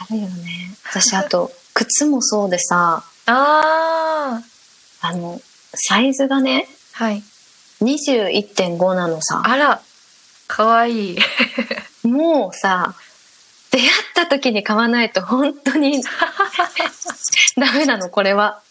[0.00, 4.42] あるよね私あと靴もそうでさあ
[5.00, 5.40] あの
[5.74, 7.22] サイズがねー、はい。
[7.82, 9.82] 21.5なのさあら、
[10.48, 11.18] かわいい。
[12.02, 12.94] もうさ
[13.76, 16.02] 出会った時に買わないと本当に
[17.58, 18.62] ダメなのこれは。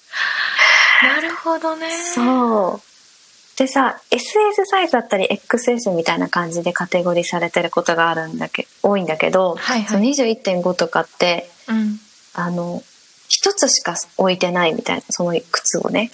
[1.04, 1.88] なるほどね。
[1.92, 3.58] そう。
[3.58, 9.88] でさ SS サイズだったり XS みたいな感じでカテゴリーされてることがあるんだけ多いんだけど、はいはい。
[9.88, 12.00] その21.5とかってうん。
[12.34, 12.84] あの
[13.28, 16.12] 一つしか置いてないみたいなその靴をね。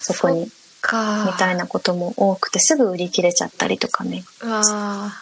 [0.00, 0.50] そこに。
[0.80, 1.24] か。
[1.26, 4.24] みたいなことも多くてすぐ売り切れちゃったりとかね。
[4.42, 5.12] うわ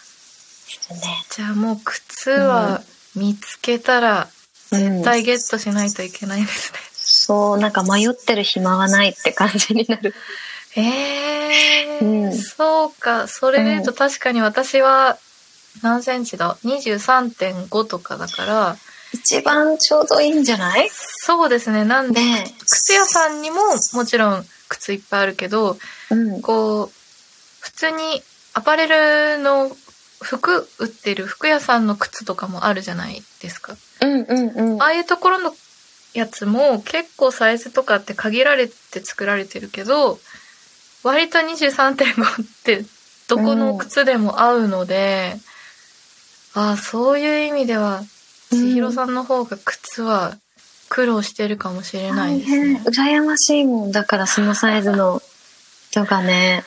[0.68, 1.24] ーするね。
[1.30, 2.82] じゃあもう靴は
[3.14, 4.28] 見つけたら
[4.70, 6.78] 絶対ゲットしないといけないですね。
[6.92, 10.14] そうなんか迷ってる暇はないって感じになる。
[10.76, 12.32] えー、うん。
[12.34, 13.28] そうか。
[13.28, 15.16] それで言うと確かに私は
[15.82, 18.76] 何センチだ ?23.5 とかだから、
[19.12, 20.88] 一番ちょうどいいんじゃない？
[20.92, 21.84] そうですね。
[21.84, 23.56] なんで、ね靴屋さんにも
[23.94, 25.78] もちろん靴いっぱいあるけど、
[26.10, 26.42] うん。
[26.42, 26.92] こう、
[27.60, 28.86] 普通にアパレ
[29.36, 29.70] ルの
[30.20, 33.76] 服売ってる服屋さんの靴とかもあるじゃないですか。
[34.02, 35.54] うんうんうんああいうところの
[36.14, 40.18] やつも結構サイズとかって限られて作られてるけど、
[41.02, 42.84] 割と23.5って
[43.28, 45.36] どこの靴でも合うので、
[46.54, 48.06] ああ、そういう意味では、うん
[48.48, 50.36] 千尋さんの方が靴は
[50.88, 52.82] 苦労してるかもしれないですね。
[52.86, 55.20] 羨ましいもんだからそのサイズの
[55.90, 56.62] 人がね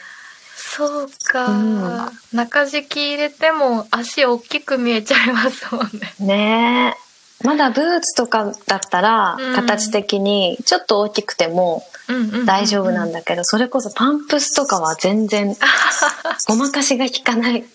[0.61, 6.13] そうか、うん中敷き入れても足大きく見えちゃいますもんね。
[6.19, 6.95] ね
[7.43, 15.55] えまだブーツとかだったらうん形的にちょっと大きくてもうんうんうんうん大丈夫なんだけどそれこそパンプスとかは全然
[16.47, 17.65] ごまかしが効かない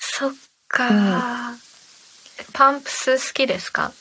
[0.00, 0.32] そっ
[0.68, 1.54] か、
[2.52, 3.92] パンプス好きですか？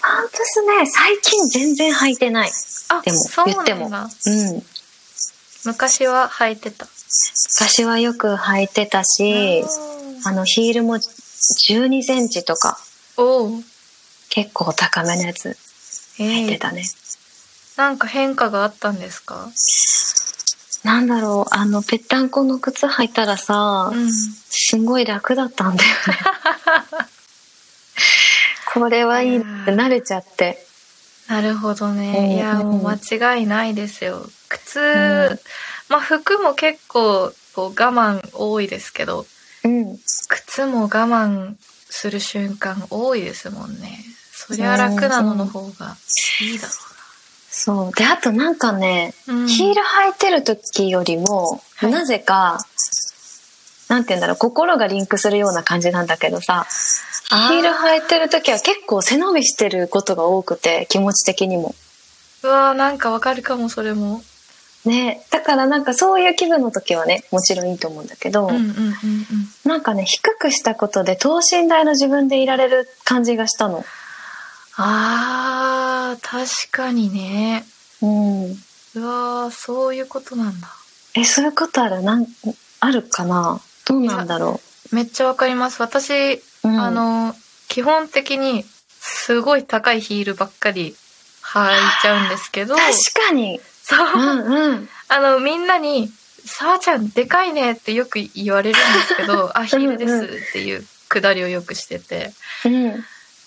[0.00, 2.52] パンプスね、最近全然履いてない。
[2.88, 3.88] あ、でも言っても。
[3.88, 4.62] うん。
[5.64, 6.86] 昔は履いてた。
[7.10, 9.64] 昔はよく履いてたし、
[10.24, 12.78] あのヒールも12センチとか。
[14.30, 15.56] 結構高めのやつ
[16.20, 16.84] えー、履いてたね。
[17.76, 19.48] なんか変化があったんですか？
[20.84, 24.12] なんだろう、あの、ぺったんこの靴履いたらさ、うん。
[24.12, 26.18] すごい楽だったんだよね。
[28.74, 30.64] これはいいなって慣れちゃって。
[31.26, 32.34] なるほどうんね。
[32.34, 34.28] いや、うんもう間違いないですよ。
[34.48, 35.38] 靴、ん
[35.88, 39.26] まあ服も結構こう我慢多いですけど、
[39.64, 39.98] うん。
[40.28, 41.54] 靴も我慢
[41.88, 43.98] する瞬間多いですもんね。
[44.32, 45.96] そりゃ楽なのの方が
[46.40, 46.72] いいだろ
[47.50, 47.92] そう。
[47.92, 49.38] で、あとなんかね、うな。
[49.40, 52.64] うん、ヒール履いてる時よりも、はいなぜか、
[53.88, 56.66] なんて言うんだろう、心がリンクするような感じなんだけどさ、
[57.28, 61.74] ヒール履いてる時は結構背伸びしてることが多くて、気持ち的にも。
[62.44, 64.22] うわーなんかわかるかも、それも。
[64.88, 65.24] ね。
[65.30, 68.94] だからなんかそういう気分の時はね、もちろんいいと思うんだけど、うんうんうんうん。
[69.64, 73.84] なんかね、低くしたことで等身大の自分でいられる感じがしたの。
[74.76, 77.64] あー、確かにね。
[78.00, 78.44] うん。
[78.94, 80.68] うわーそういうことなんだ。
[81.14, 82.02] え、そういうことある？
[82.02, 82.26] なん、
[82.80, 83.60] あるかな？
[83.84, 84.60] どうなんだろ
[84.92, 85.82] めっちゃわかります。
[85.82, 86.40] 私、う。
[86.64, 87.34] うん、あの、
[87.68, 90.96] 基本的にすごい高いヒールばっかり
[91.42, 92.92] 履いちゃうんですけど、確
[93.28, 93.60] かに。
[93.88, 94.24] そうう。
[94.34, 94.88] んうん。
[95.08, 96.10] あの、みんなに、
[96.44, 102.32] さわちゃんでかいねってよく言われるんですけど、 あ、ヒールですっていうくだりをよくしてて。
[102.64, 103.04] うん。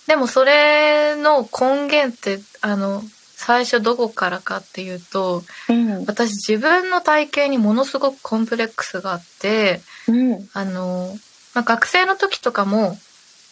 [0.08, 3.04] でもそれの根源って、あの、
[3.36, 6.06] 最初どこからかっていうと、うん。
[6.06, 10.50] 私自分の体型にものすごくコンプレックスがあって、うん。
[10.54, 11.16] あの、
[11.54, 12.98] まあ、学生の時とかも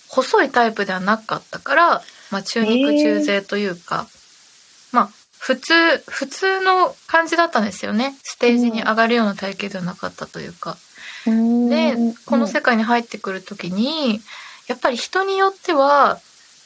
[0.08, 4.08] 細いタイプではなかったから、まあ、中肉中背というか、
[4.92, 8.16] まあ普通、普通の感じだったんですよね。
[8.24, 10.78] ステージに上がるような体型ではなかったというか。
[11.26, 14.22] で、この世界に入ってくる時に、
[14.68, 16.20] やっぱり人によっては、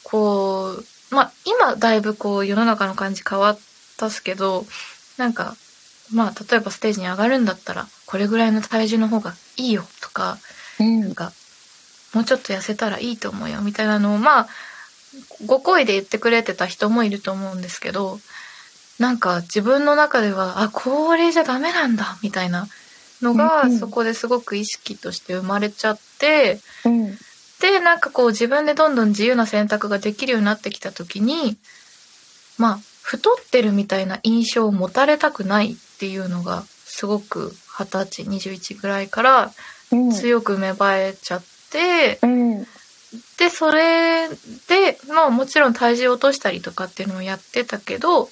[0.04, 0.72] こ
[1.12, 3.60] う、まあ今だいぶこう世の中の感じ変わっ
[3.98, 4.66] たっすけど、
[5.18, 5.56] なんか、
[6.12, 10.40] まあ例えばステージに上がるんだったら、これぐらいの体重の方がいいよとか、
[10.80, 11.32] うんなんか、
[12.14, 14.48] もうちょっと痩せたらいいと思うよみたいなのを、まあ、
[15.46, 18.20] ご声で言ってくれてた人もいると思うんですけど、
[19.00, 22.68] なんか自分の中では、あ、これじゃダメなんだみたいな
[23.22, 27.18] のが、うんうんそこですごく意識として生まれちゃって、うん。
[27.60, 31.58] で、なんかこう自分でどんどん自由な選択ができるようになってきた時に、
[32.58, 39.52] まあ、太ってるみたいな印象を持たれたくないっていうのが、すごく二十歳、21ぐらいから
[39.92, 40.12] うん。
[40.12, 42.64] 強く芽生えちゃって、うん。
[43.38, 48.30] で、それで、まあもちろん体重を落としたりとかっていうのをやってたけど、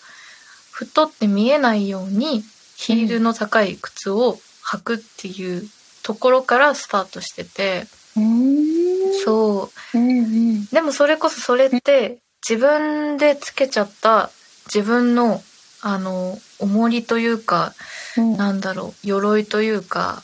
[0.71, 2.43] 太って見えないように
[2.75, 5.69] ヒールの高い靴を履くっていう
[6.03, 7.85] ところからスタートしてて、
[8.17, 9.13] うん。
[9.23, 9.97] そう。
[9.97, 10.09] うん。
[10.09, 10.65] うん。
[10.67, 14.31] でもそれこそそれって自分でつけちゃった
[14.65, 15.41] 自分の
[15.83, 17.73] あの、重りというか、
[18.15, 18.37] うん。
[18.37, 20.23] なんだろう、鎧というか、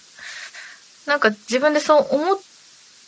[1.07, 2.39] なんか自分でそう思っ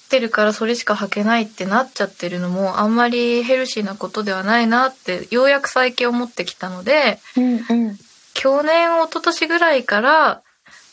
[0.10, 7.54] てるからそれしか履けないってなっちゃってるのもあんまりヘルシーなことではないなってようやく最近思ってきたので、うん。
[7.70, 7.98] うん。
[8.34, 10.42] 去年、一昨年ぐらいから、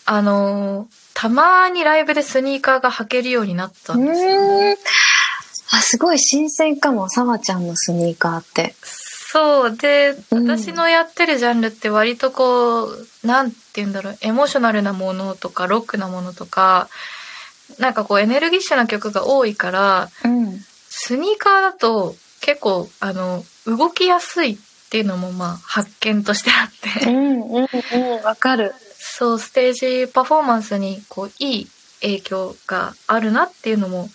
[0.05, 4.71] あの、たまにライブでスニーカーが履けるようになったんですよね。
[4.71, 4.77] うん
[5.73, 8.75] あ、すごい新鮮かも、さわちゃんのスニーカーって。
[8.83, 9.77] そう。
[9.77, 16.89] で、うん私のやってるジャンルって割とこう、なんて言うんだろう、エモーショナルなものとか、ロックなものとか、
[17.79, 20.61] なんかこうエネルギッシュな曲が多いから、うん。
[20.89, 24.59] スニーカーだと結構、あの、動きやすいっ
[24.91, 28.73] ていうのもまあ発見としてあって、うん、うん、うん、わかる。
[28.99, 31.69] そう、ステージパフォーマンスにこう、いい
[32.01, 34.09] 影響があるなっていうのも、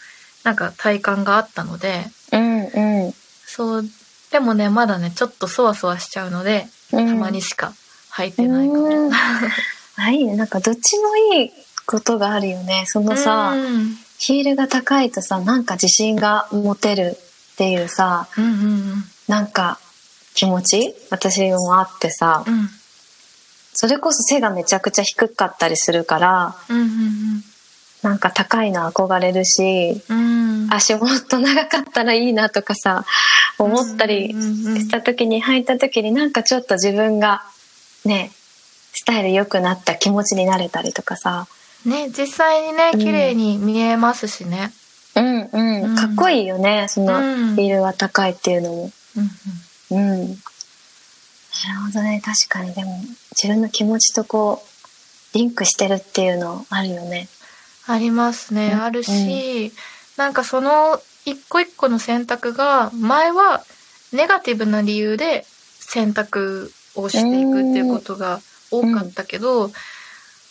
[0.44, 3.14] なんか体感があったので、うん、うん。
[3.46, 3.86] そう、
[4.32, 7.74] でもね、まだね、ちょっとそわそわしちゃうので、たたまにしか
[8.14, 8.84] 履いてないかも。
[8.84, 10.26] うんあ、 い。
[10.26, 11.52] なんかどっちもいい
[11.92, 12.86] ことがあるよね。
[12.88, 13.98] そのさ、うん。
[14.18, 19.80] ヒールが高いとさ、なんか自信が持てるっていうさ、うんうんなんか
[20.34, 22.70] 気持ち私もあってさ、うん。
[23.74, 27.44] それこそ背がめちゃくちゃ低かったりするから、うんうん
[28.02, 30.64] なんか高いの憧れるし、うん。
[30.64, 33.06] うん足もっと長かったらいいなとかさ、
[33.60, 34.80] 思ったりうんうんうん。
[34.80, 37.42] した時に履いた時になんかちょっと自分が
[38.06, 38.32] ね、
[38.94, 41.48] スタイル良くなった気持ちになれたりとかさ、
[41.86, 44.72] ね実際にねうん綺麗に見えますしね、
[45.16, 48.92] うんうん、うんかっこいいよね、そのうんヒールが高いっていうのも。
[49.18, 49.30] うんうん
[49.92, 50.20] うん。
[50.20, 50.38] なる
[51.88, 52.22] ほどね。
[52.24, 52.74] 確かに。
[52.74, 52.98] でも、
[53.32, 57.28] 自分の気持ちとこう、リンクしてるっていうのあるよね。
[57.88, 58.72] ありますね。
[58.74, 59.74] うんあるし、
[60.18, 63.64] なんかその一個一個の選択が、前は
[64.12, 65.46] ネガティブな理由で
[65.80, 69.72] 選択をしていくっていうことが多かったけど、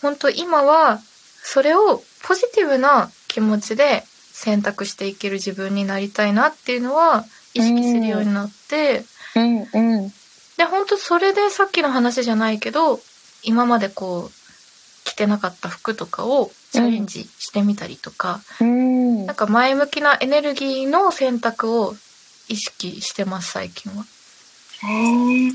[0.03, 1.01] 本当今は
[1.43, 7.24] それをポジティブな気持ちで選択していける自分になりたいなっていうのは
[7.55, 9.05] 意識するようになって、
[9.36, 10.12] うんうん。
[10.57, 13.01] で、本当それでさっきの話じゃないけど、
[13.43, 14.30] 今までこう、
[15.05, 21.95] 着てなかった服とかをチャレンジしてみたりとか、うんなんか前向きなエネルギーの選択を
[22.49, 24.05] 意識してます、最近は。
[24.82, 25.53] へえ。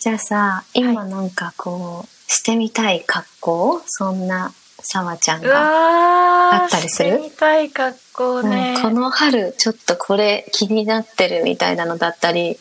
[0.00, 6.62] じゃあさ、今なんかこう、してみたい格好そんなさわちゃんうが。
[6.62, 7.10] あったりする？
[7.10, 8.74] してみたい格好ね。
[8.76, 12.56] うんこの春ちょっとこれ気になってるみたいなのだったり、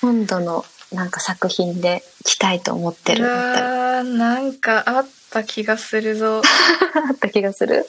[0.00, 3.66] 今度のなんか作品で着たいと思ってるうだったり。
[3.66, 6.42] わー、なんかあった気がするぞ。
[7.10, 7.88] あった気がする？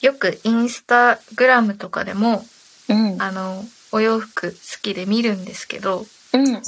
[0.00, 2.44] よくインスタグラムとかでも、
[2.88, 3.20] うん。
[3.20, 6.62] あの、お洋服好きで見るんですけど、うんうん。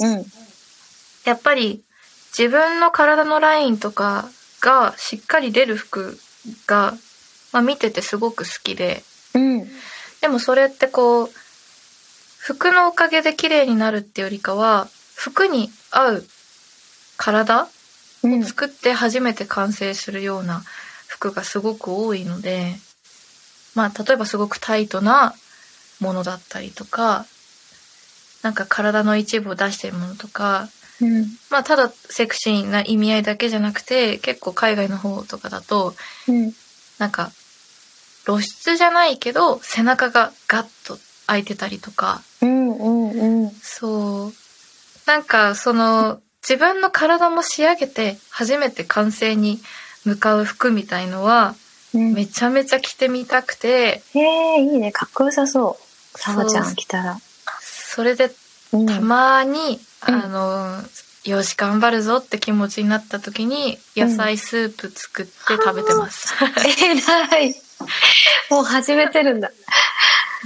[1.25, 1.83] やっぱり
[2.37, 4.29] 自分の体のラインとか
[4.61, 6.17] がしっかり出る服
[6.67, 6.93] が、
[7.51, 9.03] まあ、見ててすごく好きで
[9.33, 9.67] うん。
[10.21, 11.29] でもそれってこう
[12.37, 16.25] 服のおかげで綺麗になるってよりかは服に合う
[17.17, 17.67] 体
[18.23, 20.63] うんを作って初めて完成するような
[21.07, 22.75] 服がすごく多いので
[23.75, 25.33] まあ例えばすごくタイトな
[25.99, 27.25] ものだったりとか
[28.41, 30.69] なんか体の一部を出してるものとか
[31.01, 31.25] うん。
[31.49, 35.95] まあただセクシーな意味合いだけじゃなくて結構海外の方とかだと
[36.27, 36.53] うん。
[36.99, 37.31] なんか
[38.25, 43.51] 露出じゃないけど背中がガッと開いてたりとかうんうんうん。
[43.61, 44.33] そう
[45.07, 49.59] なんかその自分の体も仕上げて初めて完成に
[50.05, 51.55] 向かう服みたいのは
[51.93, 54.91] うんめちゃめちゃ着てみたくてへえ、いいね。
[54.91, 55.77] かっこよさそ
[56.15, 56.17] う。
[56.17, 57.19] さわちゃん来たら。
[57.59, 58.31] それでうん。
[58.71, 60.83] たまに、うんあの
[61.23, 65.31] よし頑張るぞって気持ちになった時に野菜スープ作って
[65.63, 66.33] 食べてます、
[66.83, 67.53] えらい。
[68.49, 69.51] もう始めてるんだ。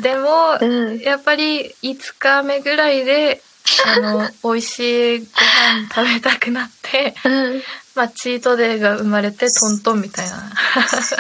[0.02, 1.00] でも、うん。
[1.00, 3.42] やっぱり5日目ぐらいで
[3.86, 7.64] あの 美味しいご飯食べたくなってうん。
[7.96, 10.52] まあチートデーが生まれてトントンみたいな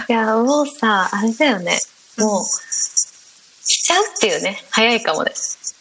[0.10, 1.80] いや、もうさ、あれだよね。
[2.18, 2.46] もう、
[3.66, 4.64] 来ちゃうっていうね。
[4.72, 5.32] 早いかもね。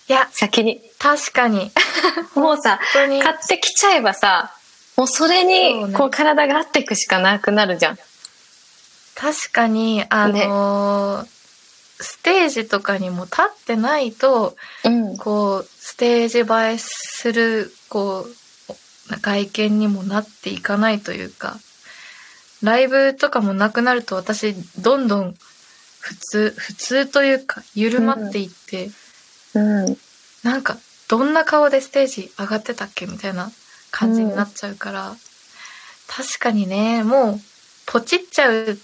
[0.08, 0.80] いや先に。
[0.98, 1.72] 確かに
[2.34, 4.52] もうさ、買ってきちゃえばさ、
[4.96, 7.98] もうそれに、ねこう体が合っていくしかなくなるじゃん。
[9.14, 11.34] 確かにあのー
[12.00, 15.16] ステージとかにも立ってないとうん。
[15.16, 21.56] こうステージ映えするこう外見にもなっていかないというか
[22.62, 25.34] ライブとかもなくなると私どんどん
[26.00, 28.94] 普通普通というか緩まっていって、うん。
[29.58, 30.78] なんか
[31.08, 33.50] どんな顔でステージ上がってたっけみたいな
[33.90, 35.16] 感じになっちゃうから、
[36.08, 37.40] 確かにねもう
[37.86, 38.76] ポチっちゃうっていう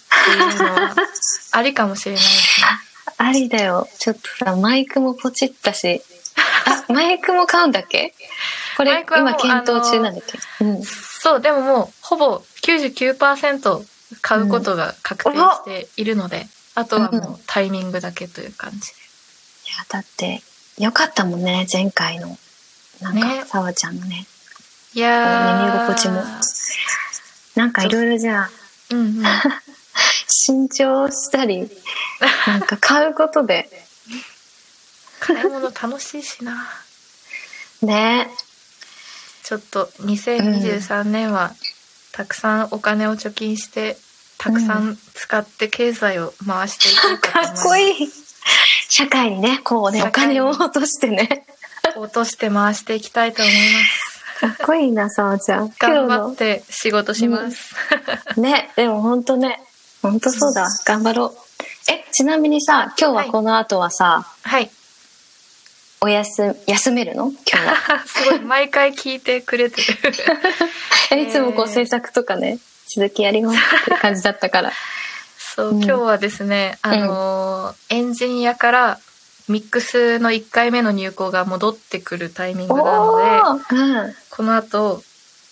[0.59, 0.95] のは
[1.53, 2.67] ありかもしれないですね。
[3.19, 3.89] ありだよ。
[3.99, 6.03] ちょっとさ、マイクもポチったし。
[6.67, 8.15] あ、 マイクも買うんだっけ？
[8.77, 10.39] これ今検討中なんだっけ？
[10.65, 10.83] うん。
[10.85, 13.85] そう、でももう、ほぼ99%
[14.23, 18.87] 買うことが確定しているので、あとはもうタイミングだけという感じで。
[18.87, 18.89] い
[19.77, 20.43] や、だって、
[20.81, 22.39] よかったもんね、前回の。
[23.03, 24.27] なんねか、さわちゃんのね。
[24.95, 25.69] いやー。
[25.69, 26.23] 耳心地も
[27.55, 28.51] なんかいろいろじゃあ、
[28.91, 29.25] うんうん。
[30.27, 31.71] 新調したり、
[32.47, 33.69] なんか買うことで、
[35.21, 36.67] 買い物楽しいしな。
[37.83, 38.31] ね。
[39.43, 41.53] ちょっと2023年は、
[42.13, 43.99] たくさんお金を貯金して、
[44.39, 47.61] たくさん使って経済を回していこうかと か思います。
[47.61, 48.11] っこいい。
[48.91, 51.47] 社会にね、こうね、お金を落としてね。
[51.97, 54.21] 落として回していきたいと思います。
[54.41, 55.73] かっこいいな、さわちゃん。
[55.79, 57.75] 頑張って仕事します。
[58.37, 59.61] ね、でも本当ね、
[60.03, 61.93] 本当そうだ、頑張ろう。
[61.93, 64.69] え、ちなみにさ、今日はこの後はさ、はい。
[66.01, 67.31] おやす、休めるの？
[67.47, 68.01] 今日は。
[68.07, 69.99] すごい、毎回聞いてくれてる。
[71.13, 74.73] えいつもこうえー制作とかね、続きやりますって感じだったから。
[75.55, 78.99] そう、うん今日はですね、あのーエンジニアから
[79.49, 84.15] ミックスの1回目の入稿が戻ってくるタイミングなので、ーうん。
[84.31, 85.03] この後、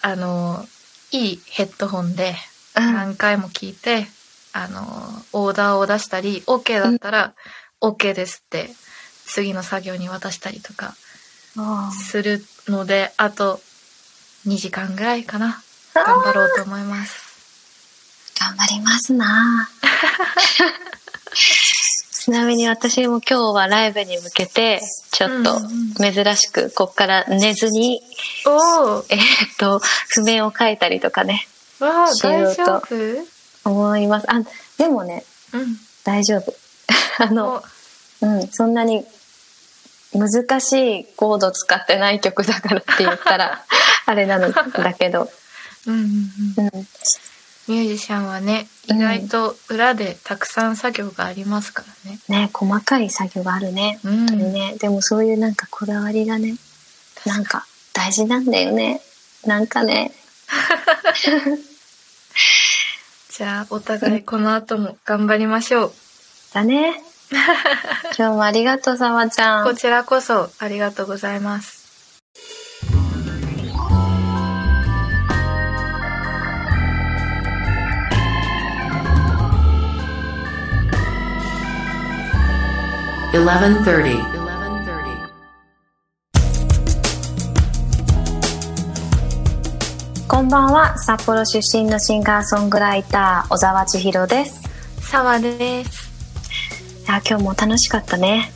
[0.03, 0.69] あのー
[1.11, 2.35] いいヘッドホンで
[2.77, 2.93] うん。
[2.95, 4.07] 何回も聞いて、
[4.53, 4.83] あの、
[5.33, 7.35] オーダーを出したり、OK だったら、
[7.81, 8.71] OK ですって、
[9.25, 10.95] 次の作業に渡したりとか
[11.57, 13.61] あするので、あと
[14.47, 15.63] 2時間ぐらいかな。
[15.95, 17.28] ー頑張ろうと思います。
[18.39, 19.69] 頑張りますな。
[22.13, 24.81] ちなみに私も今日はライブに向けて
[25.11, 28.03] ちょっとうんうん珍しくこっから寝ずに、
[28.47, 29.05] おー。
[29.09, 31.49] えーっと譜面を書いたりとかね
[31.81, 32.83] わあ、しようと大丈
[33.65, 33.71] 夫？
[33.71, 34.31] 思います。
[34.31, 34.43] あ
[34.77, 35.77] でもねうん。
[36.05, 36.55] 大丈夫。
[37.19, 37.63] あの、
[38.23, 38.27] お。
[38.27, 39.05] うん、そんなに
[40.15, 43.63] 難しいコード使ってない曲だからって言ったら
[44.07, 45.31] あれなのだけど、
[45.87, 45.95] うん
[46.57, 46.65] うん。
[46.75, 46.89] うん。
[47.69, 52.19] うん、ミュージシャンはね、意外と裏でたくさん作業がありますからね。
[52.29, 54.01] ね細かい作業があるね。
[54.05, 54.17] うん。
[54.19, 56.57] 本当にね、でもそういうなんかこだわりがね。
[57.27, 59.01] なんか大事なんだよね。
[59.47, 60.13] なんかね。
[63.31, 65.93] じゃあ、お互いこの後も頑張りましょう。
[66.53, 67.03] だね。
[68.19, 69.65] 今日もありがとうさまちゃん。
[69.65, 71.78] こちらこそありがとうございます。
[83.39, 84.19] 1130.
[90.27, 94.69] こんばんは札幌出身のシンガーソングライター小沢千尋です
[95.01, 96.11] 沢です。
[97.05, 98.51] いや今日も楽しかったね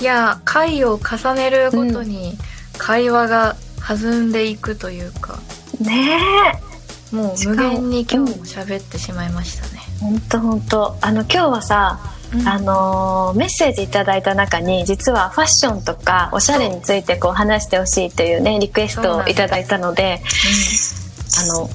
[0.00, 2.34] いや、回を重ねるごとに
[2.78, 5.40] 会話が弾んでいくというか、
[5.80, 6.16] ね
[7.12, 9.80] えもう無限に今日も喋ってしまいましたね。
[10.00, 11.98] ほんとほんとあの今日はさ、
[12.34, 12.48] うん。
[12.48, 20.20] あのーメッセージいただいた中に実はファッションとかおしゃれについてこう話してほしいというねリクエストをいただいたので
[21.42, 21.68] あの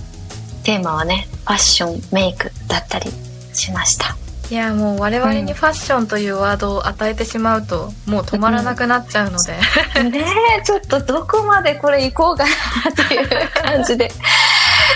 [0.63, 3.09] テーマはねファッションメイクだったり
[3.53, 4.17] しました。
[4.51, 9.53] いやもう我々にファッションというワードを与えてしまうともう止まらなくなっちゃうので、
[10.11, 10.23] ね
[10.59, 12.51] えちょっとどこまでこれ行こうかな
[12.91, 13.27] っていう
[13.63, 14.11] 感じで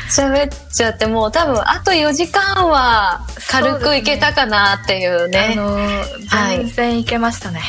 [0.09, 5.53] 喋っちゃってもう多分あと4時間は軽くいけたかなっていうね。
[5.53, 6.57] あのはい。
[6.57, 7.61] 全然いけましたね、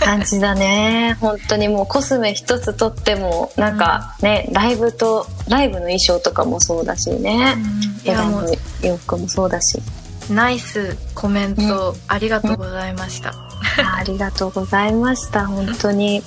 [0.00, 1.16] 感じだね。
[1.20, 7.56] 本当にもうコスメ一つとってもなんかね、ライブとライブの衣装とかもそうだしね、
[8.04, 9.80] いやもう洋服もそうだし。
[10.28, 15.46] ナイスコメントありがとうございました、あありがとうございました。
[15.46, 16.20] 本当に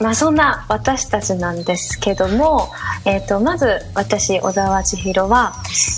[0.00, 2.68] まあそんな私たちなんですけども、
[3.04, 5.54] えー、とまず私小沢千尋は、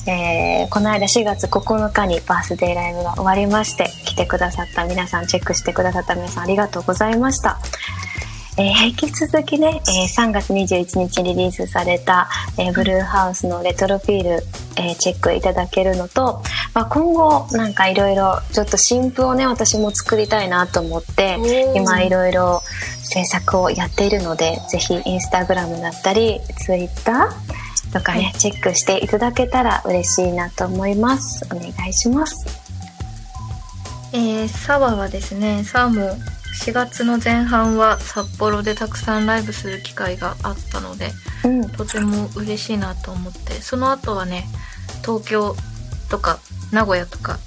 [0.06, 7.58] えーこの間4月9日にバースデーライブが終わりまして来てくださった皆さんチェックしてくださった皆さんありがとうございました。
[8.56, 12.28] えー引き続きね、えー3月21日にリリースされた、
[12.58, 14.30] えーブルーハウスのレトロフィール、
[14.76, 16.42] えーチェックいただけるのと、
[16.74, 21.38] まあ、今後なんかいろいろちょっと新譜をね私も作りたいなと思って
[21.74, 22.60] 今いろいろ
[23.10, 28.32] 制作をやっているのでぜひインスタグラムだったりツイッターとかね、はい。
[28.34, 31.44] チェックしていただけたら嬉しいなと思います。
[31.52, 32.46] お願いします。
[34.12, 36.16] えー、サワはですねサワも
[36.64, 41.10] 4月の前半は札幌でたくさんライブする機会があったので
[41.44, 41.68] うん。
[41.70, 44.44] とても嬉しいなと思ってその後はね
[45.04, 45.56] 東京
[46.10, 46.38] とか
[46.72, 47.38] 名古屋とか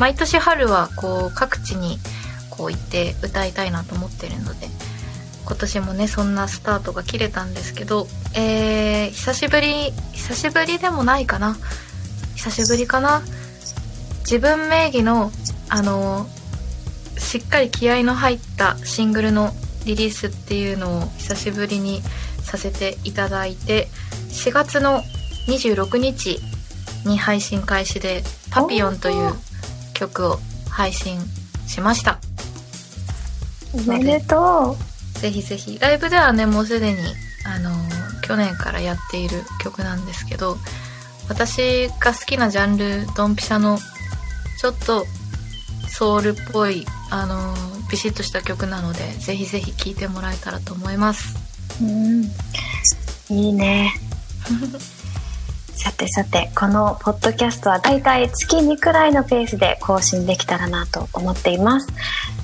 [0.00, 1.98] 毎年春はこう各地に
[2.56, 4.68] こう行って歌いたいなと思ってるので
[5.44, 11.56] 今年もねそんなスタートが切れたんですけどえー、久しぶり久しぶりでもないかな。
[12.34, 13.22] 久しぶりかな。
[14.20, 15.30] 自分名義の
[15.68, 16.26] あの
[17.16, 19.52] しっかり気合の入ったシングルの
[19.84, 22.02] リリースっていうのを久しぶりに
[22.42, 23.88] させていただいて
[24.30, 25.02] 4月の
[25.48, 26.40] 26日
[27.06, 29.34] に配信開始で「パピヨン」という
[29.92, 30.40] 曲を
[30.70, 31.20] 配信
[31.66, 32.18] しました
[33.74, 34.76] おめでと
[35.14, 35.78] ぜひぜひ。
[35.78, 36.98] ライブではねもうすでに
[37.44, 37.70] あの
[38.22, 40.56] 去年からやっている曲なんですけど
[41.28, 43.78] 私が好きなジャンルドンピシャの
[44.60, 45.04] ちょっと
[45.88, 47.54] ソウルっぽいあの
[47.90, 51.36] ビシッとした曲なのでぜひぜひ聴いてもらえたらと思います。
[51.80, 52.24] ううん。
[53.30, 53.92] いいね
[55.74, 61.88] さてさてこのポッドキャストはだいたい月2くらいのペースで更新できたらなと思っています、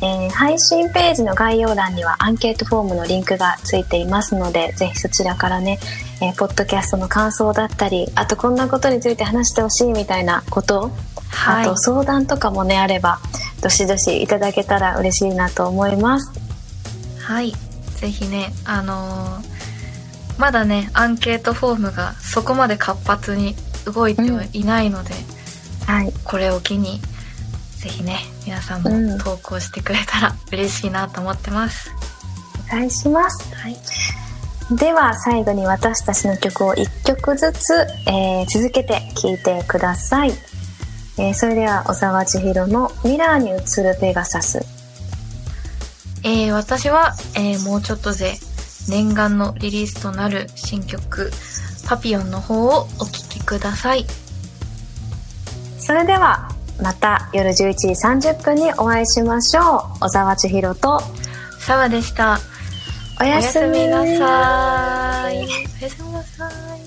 [0.03, 5.79] えー配信ページの概要欄にはアンケートフォームのリンクがついていますのでぜひそちらからね、
[6.23, 10.91] えーポッドキャストの感想だったりあとこんなことについて話してほしいみたいなこと
[11.47, 13.21] あと相談とかもねあれば
[13.63, 16.33] どしどしいただけたら嬉しいなと思います。
[17.19, 17.53] はい。
[17.97, 19.50] ぜひねあのー
[20.41, 25.13] まだねアンケートフォームがそこまで活発に動いてはいないので、
[25.87, 26.13] はい。
[26.25, 26.99] これを機に
[27.77, 29.11] ぜひね皆さんうん。
[29.13, 31.91] も投稿してくれたら嬉しいなと思ってます、
[32.73, 33.55] お願いします。
[33.55, 33.77] はい。
[34.77, 37.75] では最後に私たちの曲を1曲ずつ、
[38.07, 40.33] えー続けて聴いてください、
[41.19, 44.65] えーそれでは小沢千尋の「ミラーに映るペガサス。
[46.23, 48.39] えー私は、えーもうちょっとで
[48.91, 51.31] 念願のリリースとなる新曲
[51.87, 54.05] 「パピヨン」の方をお聴きください」
[55.79, 56.51] それでは
[56.83, 59.61] また夜11時30分にお会いしましょ
[59.97, 60.01] う。
[60.01, 61.01] 小沢千尋と
[61.59, 62.39] サワでした。
[63.21, 65.39] おやすみなさい。
[65.39, 65.49] お
[65.83, 66.81] やすみなさい。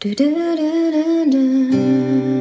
[0.00, 1.30] ルルルル
[2.32, 2.37] ル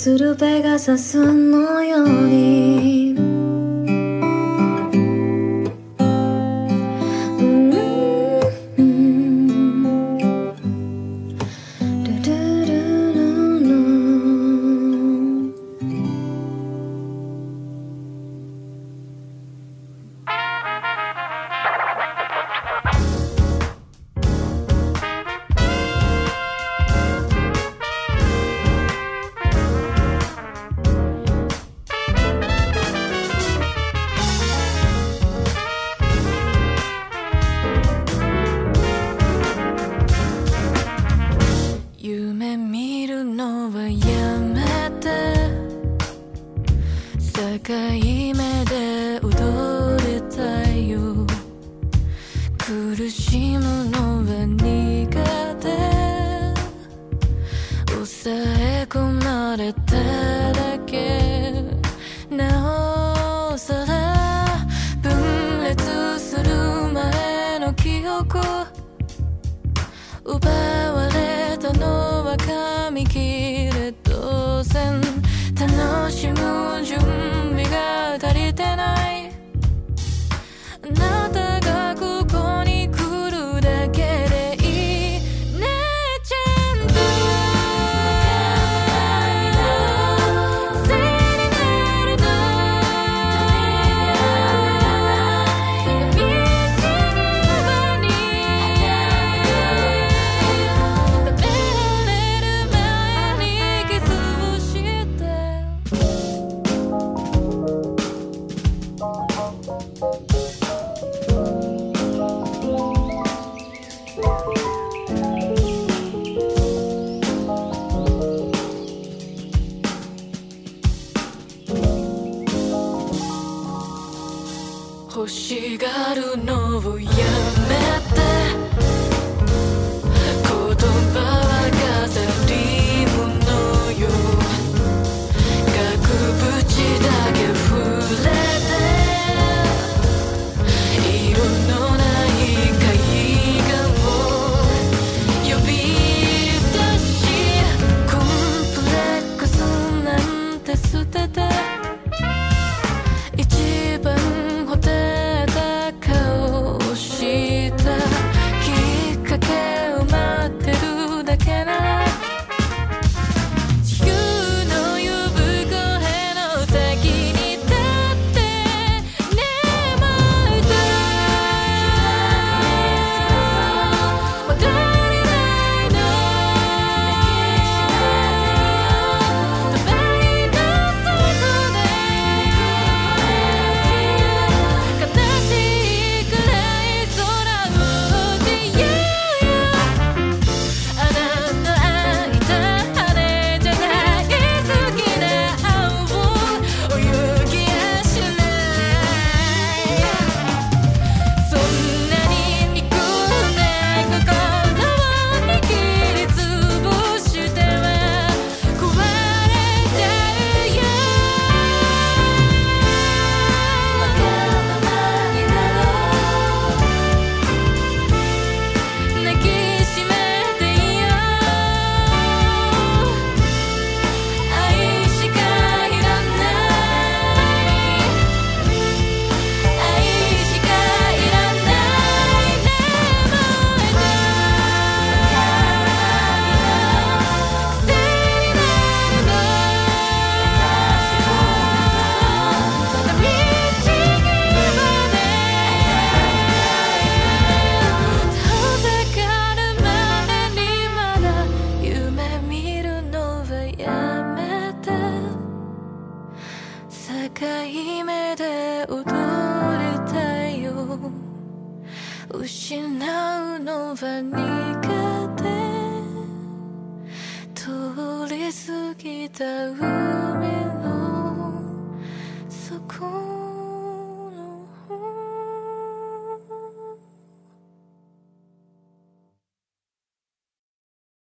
[0.00, 2.99] するべがさすのように。